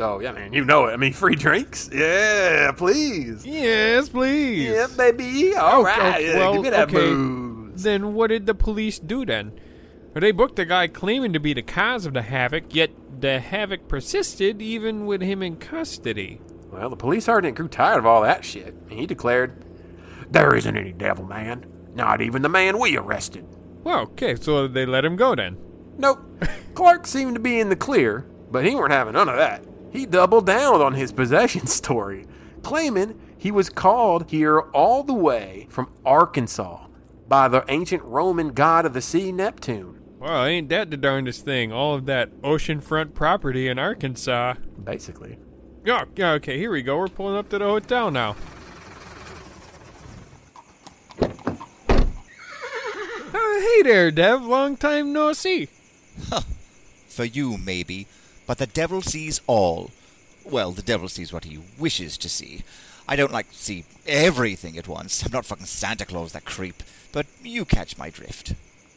Oh, 0.00 0.20
yeah, 0.20 0.32
man, 0.32 0.52
you 0.52 0.64
know 0.64 0.86
it. 0.86 0.92
I 0.92 0.96
mean, 0.96 1.12
free 1.12 1.36
drinks? 1.36 1.88
Yeah, 1.92 2.72
please. 2.72 3.46
Yes, 3.46 4.08
please. 4.08 4.68
Yeah, 4.70 4.86
baby. 4.96 5.54
All 5.54 5.80
Oh, 5.80 5.84
right. 5.84 6.16
oh, 6.16 6.18
yeah, 6.18 6.38
well, 6.38 6.52
give 6.54 6.62
me 6.62 6.70
that 6.70 6.88
okay. 6.88 7.10
booze. 7.12 7.82
Then 7.82 8.14
what 8.14 8.28
did 8.28 8.46
the 8.46 8.54
police 8.54 8.98
do 8.98 9.24
then? 9.24 9.52
They 10.14 10.32
booked 10.32 10.56
the 10.56 10.64
guy 10.64 10.88
claiming 10.88 11.32
to 11.32 11.40
be 11.40 11.54
the 11.54 11.62
cause 11.62 12.04
of 12.04 12.14
the 12.14 12.22
havoc, 12.22 12.74
yet 12.74 12.90
the 13.20 13.38
havoc 13.40 13.88
persisted 13.88 14.60
even 14.60 15.06
with 15.06 15.22
him 15.22 15.42
in 15.42 15.56
custody. 15.56 16.40
Well, 16.70 16.90
the 16.90 16.96
police 16.96 17.26
sergeant 17.26 17.56
grew 17.56 17.68
tired 17.68 17.98
of 17.98 18.06
all 18.06 18.22
that 18.22 18.44
shit, 18.44 18.74
and 18.90 18.98
he 18.98 19.06
declared, 19.06 19.64
There 20.30 20.54
isn't 20.54 20.76
any 20.76 20.92
devil 20.92 21.24
man. 21.24 21.66
Not 21.94 22.20
even 22.22 22.42
the 22.42 22.48
man 22.48 22.78
we 22.78 22.96
arrested. 22.96 23.46
Well, 23.84 24.00
okay, 24.00 24.34
so 24.36 24.66
they 24.66 24.84
let 24.86 25.04
him 25.04 25.16
go 25.16 25.34
then. 25.34 25.56
Nope. 25.98 26.20
Clark 26.74 27.06
seemed 27.06 27.34
to 27.34 27.40
be 27.40 27.60
in 27.60 27.68
the 27.68 27.76
clear, 27.76 28.26
but 28.50 28.64
he 28.64 28.74
weren't 28.74 28.92
having 28.92 29.14
none 29.14 29.28
of 29.28 29.36
that. 29.36 29.64
He 29.90 30.06
doubled 30.06 30.46
down 30.46 30.80
on 30.80 30.94
his 30.94 31.12
possession 31.20 31.66
story, 31.66 32.26
claiming 32.62 33.18
he 33.36 33.50
was 33.50 33.68
called 33.68 34.30
here 34.30 34.60
all 34.60 35.02
the 35.02 35.12
way 35.12 35.66
from 35.68 35.92
Arkansas 36.04 36.86
by 37.28 37.48
the 37.48 37.64
ancient 37.68 38.02
Roman 38.04 38.48
god 38.50 38.86
of 38.86 38.92
the 38.92 39.00
sea, 39.00 39.32
Neptune. 39.32 40.00
Well, 40.18 40.44
ain't 40.44 40.68
that 40.68 40.90
the 40.90 40.96
darndest 40.96 41.44
thing? 41.44 41.72
All 41.72 41.94
of 41.94 42.06
that 42.06 42.30
oceanfront 42.42 43.14
property 43.14 43.66
in 43.68 43.78
Arkansas. 43.78 44.54
Basically. 44.84 45.38
Yeah, 45.84 46.04
yeah, 46.14 46.32
okay, 46.34 46.58
here 46.58 46.70
we 46.70 46.82
go. 46.82 46.98
We're 46.98 47.08
pulling 47.08 47.36
up 47.36 47.48
to 47.48 47.58
the 47.58 47.64
hotel 47.64 48.12
now. 48.12 48.36
Uh, 53.34 53.60
hey 53.60 53.82
there, 53.82 54.12
Dev. 54.12 54.44
Long 54.44 54.76
time 54.76 55.12
no 55.12 55.32
see. 55.32 55.68
For 57.08 57.24
you, 57.24 57.58
maybe, 57.58 58.06
but 58.46 58.58
the 58.58 58.66
devil 58.66 59.02
sees 59.02 59.40
all. 59.46 59.90
Well, 60.44 60.72
the 60.72 60.82
devil 60.82 61.08
sees 61.08 61.32
what 61.32 61.44
he 61.44 61.58
wishes 61.78 62.16
to 62.18 62.28
see. 62.28 62.62
I 63.08 63.16
don't 63.16 63.32
like 63.32 63.50
to 63.50 63.56
see 63.56 63.84
everything 64.06 64.78
at 64.78 64.88
once. 64.88 65.24
I'm 65.24 65.32
not 65.32 65.44
fucking 65.44 65.66
Santa 65.66 66.06
Claus, 66.06 66.32
that 66.32 66.44
creep. 66.44 66.82
But 67.12 67.26
you 67.42 67.64
catch 67.64 67.98
my 67.98 68.10
drift. 68.10 68.54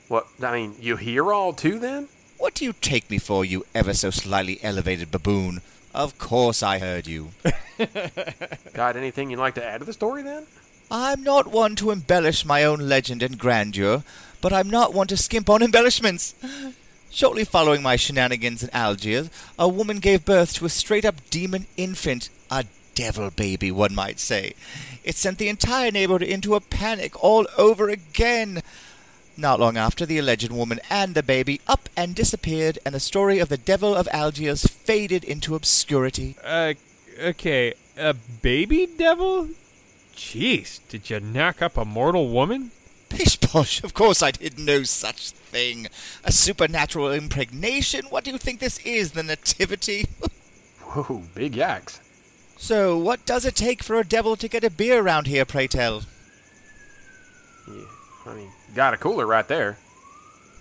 What? 0.08 0.28
I 0.42 0.54
mean, 0.54 0.76
you 0.80 0.96
hear 0.96 1.34
all 1.34 1.54
too 1.54 1.80
then? 1.80 2.08
What 2.38 2.54
do 2.54 2.66
you 2.66 2.74
take 2.74 3.10
me 3.10 3.18
for, 3.18 3.44
you 3.44 3.66
ever 3.74 3.94
so 3.94 4.10
slightly 4.10 4.60
elevated 4.64 5.12
baboon? 5.12 5.62
Of 5.94 6.18
course 6.18 6.62
I 6.62 6.80
heard 6.80 7.08
you. 7.08 7.30
Got 8.74 8.98
anything 8.98 9.30
you'd 9.30 9.40
like 9.40 9.56
to 9.56 9.66
add 9.66 9.80
to 9.80 9.86
the 9.86 9.94
story 9.94 10.22
then? 10.22 10.46
I'm 10.92 11.24
not 11.24 11.48
one 11.48 11.76
to 11.78 11.92
embellish 11.92 12.46
my 12.46 12.64
own 12.64 12.88
legend 12.88 13.24
and 13.24 13.38
grandeur, 13.38 14.04
but 14.42 14.54
I'm 14.54 14.70
not 14.70 14.94
one 14.94 15.08
to 15.08 15.18
skimp 15.18 15.50
on 15.50 15.64
embellishments. 15.64 16.36
Shortly 17.16 17.46
following 17.46 17.82
my 17.82 17.96
shenanigans 17.96 18.62
in 18.62 18.70
Algiers, 18.72 19.30
a 19.58 19.70
woman 19.70 20.00
gave 20.00 20.26
birth 20.26 20.54
to 20.56 20.66
a 20.66 20.70
straight 20.70 21.06
up 21.06 21.16
demon 21.30 21.66
infant, 21.78 22.30
a 22.52 22.66
devil 22.94 23.30
baby, 23.30 23.72
one 23.72 23.96
might 23.96 24.20
say. 24.20 24.54
It 25.02 25.16
sent 25.16 25.38
the 25.38 25.48
entire 25.48 25.92
neighborhood 25.92 26.24
into 26.24 26.56
a 26.56 26.60
panic 26.60 27.24
all 27.24 27.48
over 27.58 27.88
again. 27.88 28.62
Not 29.38 29.62
long 29.62 29.78
after, 29.78 30.06
the 30.06 30.18
alleged 30.18 30.52
woman 30.52 30.82
and 30.90 31.16
the 31.16 31.24
baby 31.24 31.62
up 31.68 31.88
and 31.96 32.14
disappeared, 32.14 32.80
and 32.86 32.94
the 32.94 33.00
story 33.00 33.40
of 33.40 33.48
the 33.48 33.56
devil 33.56 33.96
of 33.96 34.10
Algiers 34.12 34.66
faded 34.68 35.24
into 35.24 35.56
obscurity. 35.56 36.36
Uh, 36.44 36.74
okay, 37.18 37.76
a 37.96 38.14
baby 38.14 38.88
devil? 38.88 39.52
Jeez, 40.18 40.82
did 40.90 41.10
you 41.10 41.22
knock 41.22 41.62
up 41.62 41.78
a 41.78 41.86
mortal 41.86 42.28
woman? 42.28 42.72
Pish 43.10 43.40
posh, 43.40 43.84
of 43.84 43.94
course 43.94 44.22
I 44.22 44.32
did 44.32 44.60
no 44.60 44.84
such 44.84 45.32
thing. 45.32 45.88
A 46.24 46.32
supernatural 46.32 47.12
impregnation? 47.12 48.06
What 48.10 48.24
do 48.24 48.32
you 48.32 48.38
think 48.38 48.60
this 48.60 48.80
is, 48.80 49.12
the 49.12 49.24
Nativity? 49.24 50.08
Whoa, 50.82 51.24
big 51.34 51.56
yaks. 51.56 52.00
so, 52.58 52.98
what 52.98 53.26
does 53.26 53.46
it 53.46 53.56
take 53.56 53.84
for 53.84 53.96
a 53.96 54.04
devil 54.06 54.36
to 54.36 54.48
get 54.48 54.64
a 54.64 54.70
beer 54.70 55.02
round 55.02 55.28
here, 55.28 55.46
pray 55.46 55.68
tell? 55.68 56.04
Yeah, 57.68 57.84
I 58.26 58.34
mean, 58.36 58.50
got 58.74 58.94
a 58.94 58.98
cooler 58.98 59.26
right 59.26 59.48
there. 59.48 59.78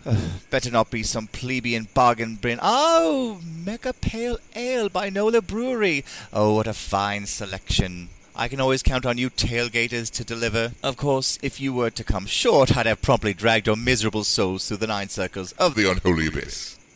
Better 0.51 0.71
not 0.71 0.91
be 0.91 1.03
some 1.03 1.27
plebeian 1.29 1.89
bargain 1.95 2.37
bin. 2.37 2.59
Oh, 2.63 3.41
Mega 3.43 3.93
Pale 3.93 4.39
Ale 4.55 4.89
by 4.89 5.09
Nola 5.09 5.41
Brewery. 5.41 6.05
Oh, 6.33 6.55
what 6.55 6.67
a 6.67 6.75
fine 6.75 7.27
selection. 7.27 8.11
I 8.37 8.49
can 8.49 8.61
always 8.61 8.83
count 8.83 9.07
on 9.07 9.17
you 9.17 9.31
tailgaters 9.31 10.11
to 10.13 10.25
deliver. 10.25 10.73
Of 10.83 10.97
course, 10.97 11.39
if 11.43 11.61
you 11.61 11.73
were 11.73 11.91
to 11.91 12.03
come 12.05 12.27
short, 12.27 12.77
I'd 12.77 12.87
have 12.87 13.01
promptly 13.01 13.33
dragged 13.33 13.67
your 13.69 13.77
miserable 13.77 14.25
souls 14.25 14.67
through 14.67 14.79
the 14.79 14.89
nine 14.89 15.09
circles 15.09 15.53
of 15.53 15.75
The 15.77 15.91
unholy 15.91 16.27
abyss. 16.29 16.79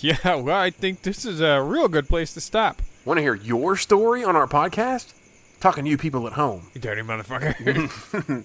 Yeah, 0.00 0.36
well, 0.36 0.60
I 0.60 0.70
think 0.70 1.02
this 1.02 1.24
is 1.24 1.40
a 1.40 1.60
real 1.60 1.88
good 1.88 2.08
place 2.08 2.32
to 2.34 2.40
stop. 2.40 2.82
Want 3.04 3.18
to 3.18 3.22
hear 3.22 3.34
your 3.34 3.76
story 3.76 4.22
on 4.22 4.36
our 4.36 4.46
podcast? 4.46 5.12
Talking 5.58 5.82
to 5.86 5.90
you 5.90 5.98
people 5.98 6.24
at 6.28 6.34
home. 6.34 6.68
You 6.72 6.80
dirty 6.80 7.02
motherfucker. 7.02 8.44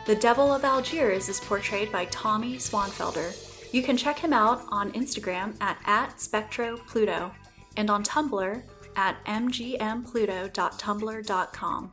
The 0.06 0.16
Devil 0.16 0.50
of 0.52 0.64
Algiers 0.64 1.28
is 1.28 1.40
portrayed 1.40 1.92
by 1.92 2.06
Tommy 2.06 2.56
Swanfelder. 2.56 3.34
You 3.72 3.82
can 3.82 3.98
check 3.98 4.18
him 4.18 4.32
out 4.32 4.64
on 4.70 4.90
Instagram 4.92 5.54
at, 5.60 5.76
at 5.84 6.16
SpectroPluto 6.16 7.30
and 7.76 7.90
on 7.90 8.02
Tumblr 8.02 8.62
at 8.96 9.22
mgmpluto.tumblr.com. 9.26 11.90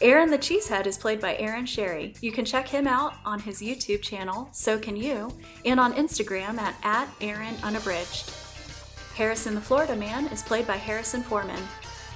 Aaron 0.00 0.30
the 0.30 0.38
Cheesehead 0.38 0.86
is 0.86 0.96
played 0.96 1.20
by 1.20 1.34
Aaron 1.38 1.66
Sherry. 1.66 2.14
You 2.20 2.30
can 2.30 2.44
check 2.44 2.68
him 2.68 2.86
out 2.86 3.14
on 3.24 3.40
his 3.40 3.60
YouTube 3.60 4.00
channel, 4.00 4.48
So 4.52 4.78
Can 4.78 4.96
You, 4.96 5.32
and 5.64 5.80
on 5.80 5.92
Instagram 5.94 6.56
at, 6.56 6.76
at 6.84 7.08
Aaron 7.20 7.56
Unabridged. 7.64 8.30
Harrison 9.16 9.56
the 9.56 9.60
Florida 9.60 9.96
Man 9.96 10.26
is 10.26 10.44
played 10.44 10.68
by 10.68 10.76
Harrison 10.76 11.22
Foreman. 11.22 11.62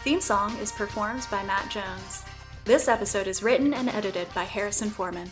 Theme 0.05 0.21
song 0.21 0.57
is 0.59 0.71
performed 0.71 1.27
by 1.29 1.43
Matt 1.43 1.69
Jones. 1.73 2.23
This 2.65 2.87
episode 2.87 3.27
is 3.27 3.43
written 3.43 3.75
and 3.75 3.89
edited 3.89 4.33
by 4.33 4.45
Harrison 4.45 4.89
Foreman. 4.89 5.29